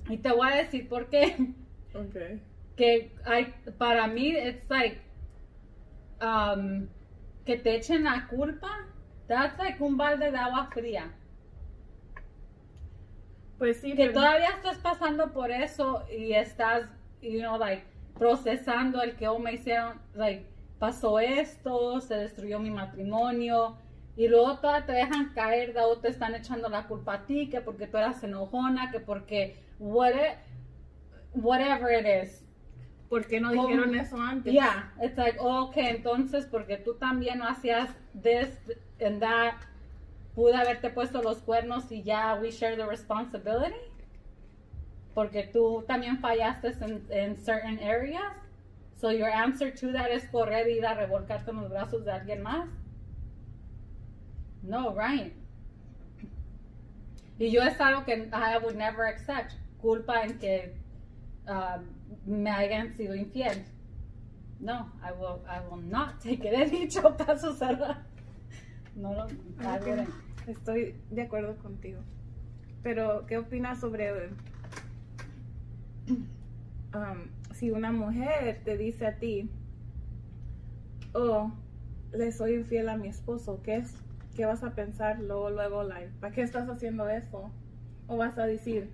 Y 0.09 0.17
te 0.17 0.33
voy 0.33 0.51
a 0.51 0.57
decir 0.57 0.89
por 0.89 1.11
qué. 1.11 1.53
Okay. 1.93 2.43
Que 2.77 3.15
hay, 3.27 3.55
para 3.77 4.07
mí, 4.07 4.31
it's 4.31 4.71
like, 4.71 5.03
um, 6.23 6.89
que 7.45 7.57
te 7.57 7.77
echen 7.77 8.05
la 8.05 8.27
culpa, 8.29 8.87
that's 9.29 9.59
like 9.59 9.83
un 9.83 9.97
balde 9.97 10.31
de 10.31 10.37
agua 10.39 10.69
fría. 10.73 11.11
Pues 13.59 13.81
sí, 13.81 13.95
que 13.95 14.09
todavía 14.09 14.49
estás 14.57 14.79
pasando 14.79 15.33
por 15.33 15.51
eso 15.51 16.05
y 16.11 16.33
estás, 16.33 16.89
you 17.21 17.41
know, 17.41 17.59
like, 17.59 17.85
procesando 18.19 19.03
el 19.03 19.17
que, 19.17 19.29
oh, 19.29 19.39
me 19.39 19.53
hicieron, 19.53 20.01
like, 20.15 20.47
pasó 20.79 21.21
esto, 21.21 22.01
se 22.01 22.15
destruyó 22.17 22.59
mi 22.59 22.71
matrimonio, 22.71 23.77
y 24.17 24.29
luego 24.29 24.59
todas 24.59 24.87
te 24.87 24.93
dejan 24.93 25.33
caer, 25.35 25.77
o 25.79 25.99
te 25.99 26.09
están 26.09 26.35
echando 26.35 26.69
la 26.69 26.87
culpa 26.87 27.15
a 27.15 27.27
ti, 27.27 27.49
que 27.51 27.61
porque 27.61 27.87
tú 27.87 27.99
eras 27.99 28.23
enojona, 28.25 28.91
que 28.91 29.01
porque, 29.01 29.63
whatever 29.79 30.39
it 32.01 32.07
is. 32.25 32.47
¿Por 33.11 33.27
qué 33.27 33.41
no 33.41 33.51
dijeron 33.51 33.93
eso 33.97 34.17
antes? 34.23 34.53
Yeah, 34.53 34.93
it's 35.03 35.19
like, 35.19 35.37
okay, 35.41 35.89
entonces, 35.89 36.47
porque 36.47 36.77
tú 36.77 36.95
también 36.95 37.39
no 37.39 37.45
hacías 37.45 37.91
this 38.15 38.49
and 39.05 39.21
that, 39.21 39.57
pude 40.37 40.55
haberte 40.55 40.91
puesto 40.91 41.21
los 41.21 41.39
cuernos 41.39 41.91
y 41.91 42.05
ya 42.05 42.39
we 42.41 42.53
share 42.53 42.77
the 42.77 42.87
responsibility. 42.87 43.75
Porque 45.13 45.43
tú 45.43 45.85
también 45.89 46.19
fallaste 46.21 46.69
en, 46.81 47.05
en 47.11 47.37
certain 47.37 47.81
areas. 47.81 48.33
So 48.95 49.11
your 49.11 49.29
answer 49.29 49.75
to 49.75 49.93
that 49.93 50.13
es 50.13 50.25
correr 50.31 50.69
y 50.69 50.79
ir 50.79 50.87
a 50.87 50.95
revolcarte 50.95 51.51
en 51.51 51.57
los 51.57 51.69
brazos 51.69 52.05
de 52.05 52.13
alguien 52.13 52.43
más. 52.43 52.69
No, 54.63 54.95
right. 54.95 55.35
Y 57.41 57.51
yo 57.51 57.63
es 57.63 57.81
algo 57.81 58.05
que 58.05 58.31
I 58.33 58.59
would 58.63 58.77
never 58.77 59.05
accept. 59.07 59.55
Culpa 59.81 60.23
en 60.23 60.39
que 60.39 60.77
um, 61.49 62.00
me 62.27 62.51
hayan 62.51 62.93
sido 62.97 63.15
infiel. 63.15 63.65
No, 64.61 64.93
I 65.03 65.13
will, 65.13 65.41
I 65.47 65.61
will 65.61 65.83
not 65.83 66.21
take 66.21 66.45
it. 66.45 66.55
He 66.55 66.67
dicho 66.67 67.17
caso 67.17 67.55
cerrado. 67.55 67.97
No 68.95 69.15
lo, 69.15 69.27
Estoy 70.47 70.95
de 71.11 71.23
acuerdo 71.23 71.57
contigo. 71.57 72.01
Pero, 72.83 73.27
¿qué 73.27 73.39
opinas 73.39 73.81
sobre 73.81 74.31
um, 76.95 77.29
si 77.53 77.71
una 77.71 77.93
mujer 77.93 78.63
te 78.65 78.77
dice 78.77 79.07
a 79.07 79.19
ti, 79.19 79.51
oh, 81.13 81.53
le 82.13 82.33
soy 82.33 82.55
infiel 82.55 82.89
a 82.89 82.97
mi 82.97 83.09
esposo, 83.09 83.61
¿qué 83.63 83.77
es? 83.77 83.95
¿Qué 84.35 84.45
vas 84.45 84.63
a 84.63 84.75
pensar 84.75 85.21
luego, 85.21 85.51
luego, 85.51 85.83
like, 85.83 86.13
¿para 86.21 86.33
qué 86.33 86.43
estás 86.43 86.69
haciendo 86.69 87.09
eso? 87.09 87.51
O 88.07 88.17
vas 88.17 88.39
a 88.39 88.47
decir, 88.47 88.91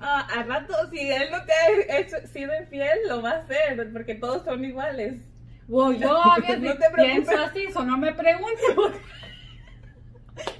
ah, 0.00 0.26
al 0.36 0.48
rato, 0.48 0.74
si 0.90 1.10
él 1.10 1.28
no 1.30 1.38
te 1.44 1.52
ha 1.52 2.26
sido 2.26 2.52
infiel, 2.58 2.98
lo 3.08 3.22
va 3.22 3.30
a 3.30 3.38
hacer, 3.38 3.92
porque 3.92 4.14
todos 4.14 4.44
son 4.44 4.64
iguales. 4.64 5.20
Well, 5.68 5.98
yo 5.98 6.16
a 6.24 6.36
veces 6.36 6.60
no 6.60 6.74
te 6.76 6.90
pienso 6.94 7.32
así, 7.36 7.64
eso 7.64 7.84
no 7.84 7.96
me 7.98 8.12
pregunto. 8.12 8.92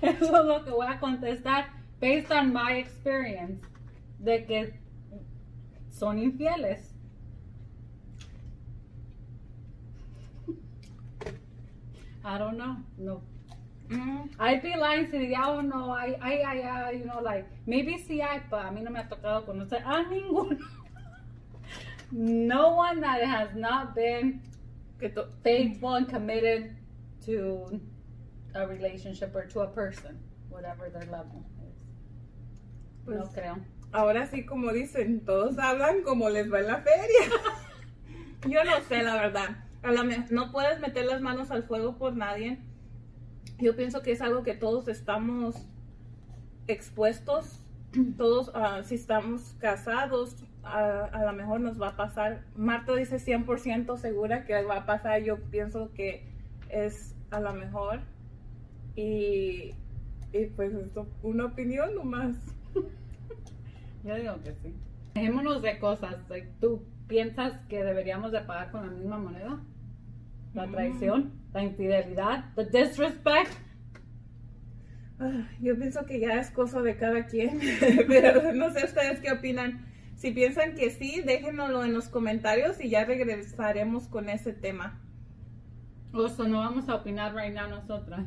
Eso 0.03 0.41
es 0.41 0.45
lo 0.45 0.65
que 0.65 0.71
voy 0.71 0.89
a 0.89 0.99
contestar 0.99 1.69
based 2.01 2.33
on 2.33 2.53
my 2.53 2.79
experience 2.79 3.65
de 4.19 4.45
que 4.45 4.75
son 5.89 6.19
infieles. 6.19 6.95
I 12.25 12.39
don't 12.39 12.59
know. 12.59 12.77
No. 12.99 13.23
Mm. 13.89 14.29
I'd 14.39 14.63
be 14.63 14.77
lying 14.77 15.11
si 15.11 15.19
diría, 15.19 15.47
oh 15.47 15.61
no, 15.61 15.91
I, 15.91 16.17
I, 16.21 16.43
I, 16.43 16.91
you 16.93 17.05
know, 17.05 17.21
like, 17.23 17.47
maybe 17.67 17.97
sí 17.99 18.21
hay, 18.21 18.41
pero 18.51 18.63
a 18.63 18.71
mí 18.71 18.83
no 18.83 18.91
me 18.91 19.01
ha 19.01 19.09
tocado 19.09 19.47
conocer 19.47 19.83
a 19.85 20.05
ninguno. 20.05 20.59
no 22.13 22.75
one 22.75 23.01
that 23.01 23.23
has 23.23 23.55
not 23.55 23.95
been 23.95 24.43
faithful 25.43 25.95
and 25.95 26.09
committed 26.09 26.77
to 27.25 27.81
a 28.55 28.67
relationship 28.67 29.35
or 29.35 29.47
to 29.47 29.61
a 29.61 29.69
person, 29.69 30.19
whatever 30.51 30.91
their 30.91 31.07
level 31.11 31.45
is. 31.63 31.75
Pues, 33.07 33.19
no 33.19 33.25
creo. 33.33 33.57
Ahora 33.93 34.27
sí, 34.27 34.45
como 34.45 34.71
dicen, 34.73 35.25
todos 35.25 35.59
hablan 35.59 36.03
como 36.03 36.29
les 36.29 36.53
va 36.53 36.61
en 36.61 36.67
la 36.67 36.83
feria. 36.83 37.31
Yo 38.47 38.65
no 38.65 38.81
sé, 38.87 39.03
la 39.03 39.15
verdad. 39.15 39.65
A 39.83 39.93
la 39.93 40.03
no 40.31 40.53
puedes 40.53 40.81
meter 40.81 41.07
las 41.07 41.23
manos 41.23 41.51
al 41.51 41.63
fuego 41.63 41.97
por 41.97 42.15
nadie. 42.15 42.59
Yo 43.59 43.75
pienso 43.77 44.03
que 44.03 44.13
es 44.13 44.21
algo 44.21 44.43
que 44.43 44.55
todos 44.55 44.89
estamos 44.89 45.57
expuestos. 46.67 47.65
Todos, 48.17 48.49
uh, 48.49 48.85
si 48.85 48.95
estamos 48.97 49.57
casados, 49.59 50.37
uh, 50.63 50.67
a 51.11 51.25
lo 51.25 51.33
mejor 51.33 51.61
nos 51.61 51.81
va 51.81 51.89
a 51.89 51.97
pasar. 51.97 52.45
Marta 52.55 52.95
dice 52.95 53.17
100% 53.17 53.97
segura 53.97 54.45
que 54.45 54.63
va 54.63 54.77
a 54.77 54.87
pasar. 54.87 55.23
Yo 55.23 55.39
pienso 55.51 55.91
que 55.95 56.29
es 56.69 57.17
a 57.31 57.41
lo 57.41 57.53
mejor 57.55 58.01
y, 58.95 59.75
y 60.33 60.47
pues 60.55 60.75
esto, 60.75 61.09
una 61.23 61.47
opinión 61.47 61.95
nomás. 61.95 62.37
Yo 64.05 64.15
digo 64.15 64.35
que 64.43 64.55
sí. 64.55 64.75
Dejémonos 65.15 65.63
de 65.63 65.79
cosas. 65.79 66.17
¿Tú 66.61 66.83
piensas 67.07 67.61
que 67.69 67.83
deberíamos 67.83 68.33
de 68.33 68.41
pagar 68.41 68.71
con 68.71 68.87
la 68.87 68.93
misma 68.93 69.19
moneda? 69.19 69.61
La 70.55 70.67
mm. 70.67 70.73
traición, 70.73 71.33
la 71.53 71.63
infidelidad, 71.63 72.45
the 72.55 72.65
disrespect. 72.65 73.53
Ah, 75.21 75.49
yo 75.61 75.77
pienso 75.77 76.07
que 76.07 76.21
ya 76.21 76.39
es 76.39 76.51
cosa 76.51 76.81
de 76.83 76.97
cada 76.97 77.27
quien, 77.27 77.61
pero 78.09 78.53
no 78.53 78.73
sé 78.73 78.85
ustedes 78.85 79.21
qué 79.21 79.33
opinan. 79.33 79.87
Si 80.17 80.33
piensan 80.33 80.75
que 80.75 80.91
sí, 80.91 81.23
déjenoslo 81.25 81.85
en 81.85 81.93
los 81.93 82.09
comentarios 82.09 82.81
y 82.81 82.91
ya 82.91 83.05
regresaremos 83.05 84.09
con 84.09 84.29
ese 84.29 84.53
tema. 84.53 85.01
O 86.13 86.29
sea, 86.29 86.47
no 86.47 86.59
vamos 86.59 86.89
a 86.89 86.97
opinar 86.97 87.35
right 87.35 87.55
now 87.55 87.69
nosotras. 87.69 88.27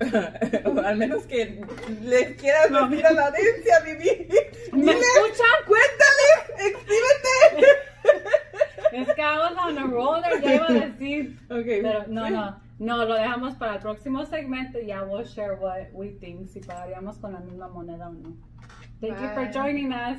o 0.64 0.80
al 0.80 0.96
menos 0.96 1.24
que 1.24 1.60
le 2.02 2.34
quieras 2.34 2.70
decir 2.90 3.06
a 3.06 3.12
la 3.12 3.26
audiencia, 3.28 3.80
Vivi. 3.84 4.28
¿Me 4.72 4.92
escuchan? 4.92 5.54
Cuéntale, 5.66 6.68
exhíbete. 6.68 7.66
Es 8.94 9.14
que 9.14 9.22
on 9.22 9.78
a 9.78 9.86
roller, 9.86 10.40
ya 10.40 10.54
iba 10.54 10.68
a 10.68 10.72
decir. 10.72 11.38
Okay. 11.50 11.82
Pero 11.82 12.06
no, 12.08 12.30
no, 12.30 12.60
no, 12.78 13.04
lo 13.04 13.14
dejamos 13.14 13.54
para 13.54 13.74
el 13.74 13.80
próximo 13.80 14.24
segmento 14.24 14.78
y 14.78 14.86
ya 14.86 15.02
we'll 15.02 15.24
share 15.24 15.54
what 15.54 15.88
we 15.92 16.10
think, 16.20 16.48
si 16.48 16.60
pagaríamos 16.60 17.18
con 17.18 17.32
la 17.32 17.40
misma 17.40 17.68
moneda 17.68 18.08
o 18.08 18.12
no. 18.12 18.36
Thank 19.00 19.20
you 19.20 19.28
for 19.34 19.50
joining 19.52 19.92
us. 19.92 20.18